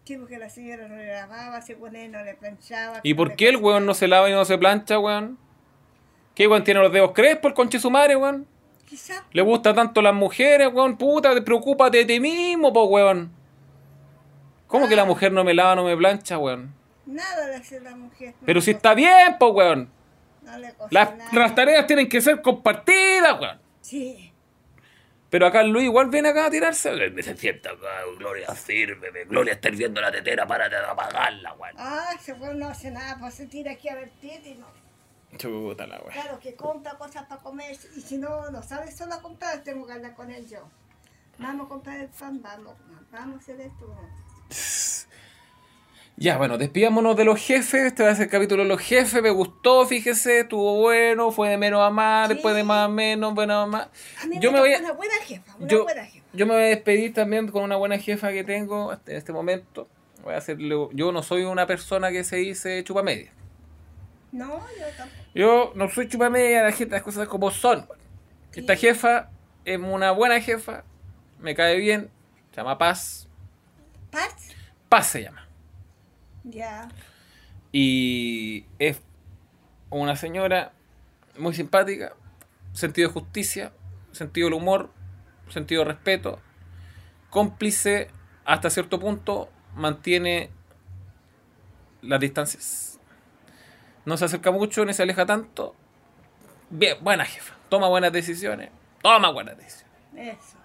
Sí, 0.04 0.18
porque 0.18 0.38
la 0.38 0.50
señora 0.50 0.86
no 0.86 0.96
le 0.96 1.06
lavaba, 1.06 1.62
según 1.62 1.96
él 1.96 2.12
no 2.12 2.22
le 2.22 2.34
planchaba. 2.34 3.00
¿Y 3.02 3.14
por 3.14 3.36
qué 3.36 3.48
el 3.48 3.56
weón 3.56 3.86
no 3.86 3.94
se 3.94 4.06
lava 4.06 4.28
y 4.28 4.32
no 4.32 4.44
se 4.44 4.58
plancha, 4.58 4.98
weón? 4.98 5.38
¿Qué 6.34 6.46
weón 6.46 6.62
tiene 6.62 6.80
los 6.80 6.92
dedos 6.92 7.12
crespos, 7.12 7.50
el 7.50 7.54
conche 7.54 7.78
su 7.78 7.90
madre, 7.90 8.14
weón? 8.14 8.46
Quizá, 8.84 9.24
¿Le 9.32 9.40
gusta 9.40 9.72
tanto 9.72 10.02
las 10.02 10.14
mujeres, 10.14 10.68
weón? 10.72 10.98
Puta, 10.98 11.32
preocúpate 11.42 11.98
de 11.98 12.04
ti 12.04 12.20
mismo, 12.20 12.70
po, 12.70 12.84
weón. 12.84 13.32
¿Cómo 14.66 14.88
que 14.88 14.96
la 14.96 15.06
mujer 15.06 15.32
no 15.32 15.42
me 15.42 15.54
lava, 15.54 15.74
no 15.74 15.84
me 15.84 15.96
plancha, 15.96 16.36
weón? 16.36 16.74
nada 17.06 17.48
le 17.48 17.56
hace 17.56 17.80
la 17.80 17.94
mujer. 17.96 18.34
Pero 18.44 18.60
si 18.60 18.72
está 18.72 18.94
bien, 18.94 19.38
po, 19.38 19.48
weón. 19.48 19.88
No 20.42 20.58
le 20.58 20.74
Las, 20.90 21.10
las 21.32 21.54
tareas 21.54 21.86
tienen 21.86 22.10
que 22.10 22.20
ser 22.20 22.42
compartidas, 22.42 23.40
weón. 23.40 23.58
Sí, 23.80 24.33
Pero 25.34 25.48
acá 25.48 25.64
Luis 25.64 25.86
igual 25.86 26.10
viene 26.10 26.28
acá 26.28 26.46
a 26.46 26.50
tirarse. 26.50 27.10
Me 27.10 27.20
se 27.20 27.36
sienta 27.36 27.70
acá, 27.70 27.88
Gloria, 28.18 28.54
sírveme. 28.54 29.24
Gloria, 29.24 29.54
está 29.54 29.68
hirviendo 29.68 30.00
la 30.00 30.12
tetera, 30.12 30.46
párate 30.46 30.76
de 30.76 30.86
apagarla, 30.86 31.54
weón. 31.54 31.74
ah, 31.76 32.10
ese 32.14 32.34
weón 32.34 32.60
no 32.60 32.68
hace 32.68 32.92
nada, 32.92 33.16
pues 33.18 33.34
se 33.34 33.48
tira 33.48 33.72
aquí 33.72 33.88
a 33.88 33.96
vertir 33.96 34.40
y 34.46 34.54
no. 34.54 34.68
Chuta 35.36 35.88
la 35.88 35.98
weón. 35.98 36.12
Claro, 36.12 36.38
que 36.38 36.54
compra 36.54 36.96
cosas 36.96 37.24
para 37.24 37.42
comer 37.42 37.76
y 37.96 38.00
si 38.00 38.16
no, 38.16 38.48
no 38.52 38.62
sabe 38.62 38.92
solo 38.92 39.14
a 39.14 39.22
comprar, 39.22 39.64
tengo 39.64 39.84
que 39.84 39.94
hablar 39.94 40.14
con 40.14 40.30
él 40.30 40.48
yo. 40.48 40.68
Vamos 41.38 41.66
a 41.66 41.68
comprar 41.68 41.98
el 41.98 42.10
pan, 42.10 42.40
vamos, 42.40 42.76
vamos 43.10 43.34
a 43.34 43.38
hacer 43.40 43.60
esto. 43.60 43.92
Ya, 46.16 46.36
bueno, 46.38 46.58
despidámonos 46.58 47.16
de 47.16 47.24
los 47.24 47.40
jefes. 47.44 47.74
Este 47.86 48.04
va 48.04 48.10
a 48.10 48.14
ser 48.14 48.26
el 48.26 48.30
capítulo 48.30 48.62
de 48.62 48.68
los 48.68 48.80
jefes. 48.80 49.20
Me 49.20 49.30
gustó, 49.30 49.84
fíjese, 49.84 50.40
estuvo 50.40 50.80
bueno, 50.80 51.32
fue 51.32 51.48
de 51.48 51.56
menos 51.58 51.80
a 51.82 51.90
más, 51.90 52.28
Sí. 52.28 52.34
después 52.34 52.54
de 52.54 52.62
más 52.62 52.84
a 52.84 52.88
menos, 52.88 53.34
bueno 53.34 53.54
a 53.54 53.66
más. 53.66 53.88
A 54.22 54.26
mí 54.26 54.38
Yo 54.40 54.50
me 54.52 54.58
me 54.58 54.60
voy 54.60 54.74
a, 54.74 54.78
una 54.78 54.92
buena 54.92 55.14
jefa, 55.24 55.56
una 55.58 55.66
yo, 55.66 55.82
buena 55.82 56.04
jefa. 56.04 56.24
yo 56.32 56.46
me 56.46 56.54
voy 56.54 56.62
a 56.62 56.66
despedir 56.66 57.12
también 57.14 57.48
con 57.48 57.64
una 57.64 57.74
buena 57.76 57.98
jefa 57.98 58.30
que 58.30 58.44
tengo 58.44 58.92
hasta 58.92 59.10
en 59.10 59.16
este 59.18 59.32
momento. 59.32 59.88
Voy 60.22 60.34
a 60.34 60.38
hacerle, 60.38 60.88
yo 60.92 61.10
no 61.12 61.22
soy 61.24 61.42
una 61.42 61.66
persona 61.66 62.10
que 62.12 62.22
se 62.22 62.36
dice 62.36 62.82
chupa 62.84 63.02
media. 63.02 63.32
No, 64.30 64.46
yo 64.78 64.86
tampoco. 64.96 65.20
Yo 65.34 65.72
no 65.74 65.90
soy 65.90 66.08
chupa 66.08 66.30
media, 66.30 66.62
la 66.62 66.70
gente, 66.72 66.94
las 66.94 67.02
cosas 67.02 67.26
como 67.26 67.50
son. 67.50 67.86
Esta 68.54 68.76
jefa 68.76 69.30
es 69.64 69.78
una 69.80 70.12
buena 70.12 70.40
jefa, 70.40 70.84
me 71.40 71.56
cae 71.56 71.76
bien, 71.76 72.08
se 72.52 72.56
llama 72.58 72.78
Paz. 72.78 73.28
Paz, 74.12 74.32
Paz 74.88 75.08
se 75.08 75.22
llama. 75.24 75.43
Ya. 76.44 76.88
Y 77.72 78.66
es 78.78 79.00
una 79.90 80.16
señora 80.16 80.72
muy 81.38 81.54
simpática, 81.54 82.14
sentido 82.72 83.08
de 83.08 83.14
justicia, 83.14 83.72
sentido 84.12 84.46
del 84.46 84.54
humor, 84.54 84.90
sentido 85.48 85.82
de 85.82 85.92
respeto, 85.92 86.38
cómplice 87.30 88.10
hasta 88.44 88.70
cierto 88.70 89.00
punto, 89.00 89.50
mantiene 89.74 90.50
las 92.02 92.20
distancias. 92.20 93.00
No 94.04 94.16
se 94.16 94.26
acerca 94.26 94.50
mucho 94.50 94.84
ni 94.84 94.92
se 94.92 95.02
aleja 95.02 95.26
tanto. 95.26 95.74
Bien, 96.70 96.96
buena 97.02 97.24
jefa, 97.24 97.54
toma 97.68 97.88
buenas 97.88 98.12
decisiones, 98.12 98.70
toma 99.02 99.30
buenas 99.30 99.56
decisiones. 99.56 99.94
Eso. 100.16 100.58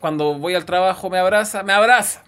Cuando 0.00 0.38
voy 0.38 0.54
al 0.54 0.64
trabajo 0.64 1.10
me 1.10 1.18
abraza, 1.18 1.62
me 1.62 1.72
abraza. 1.72 2.24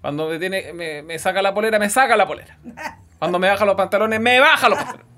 Cuando 0.00 0.28
me, 0.28 0.38
tiene, 0.38 0.72
me, 0.72 1.02
me 1.02 1.18
saca 1.18 1.42
la 1.42 1.52
polera, 1.52 1.78
me 1.78 1.90
saca 1.90 2.16
la 2.16 2.26
polera. 2.26 2.58
Cuando 3.18 3.38
me 3.38 3.48
baja 3.48 3.64
los 3.64 3.74
pantalones, 3.74 4.20
me 4.20 4.40
baja 4.40 4.68
los 4.68 4.78
pantalones. 4.78 5.09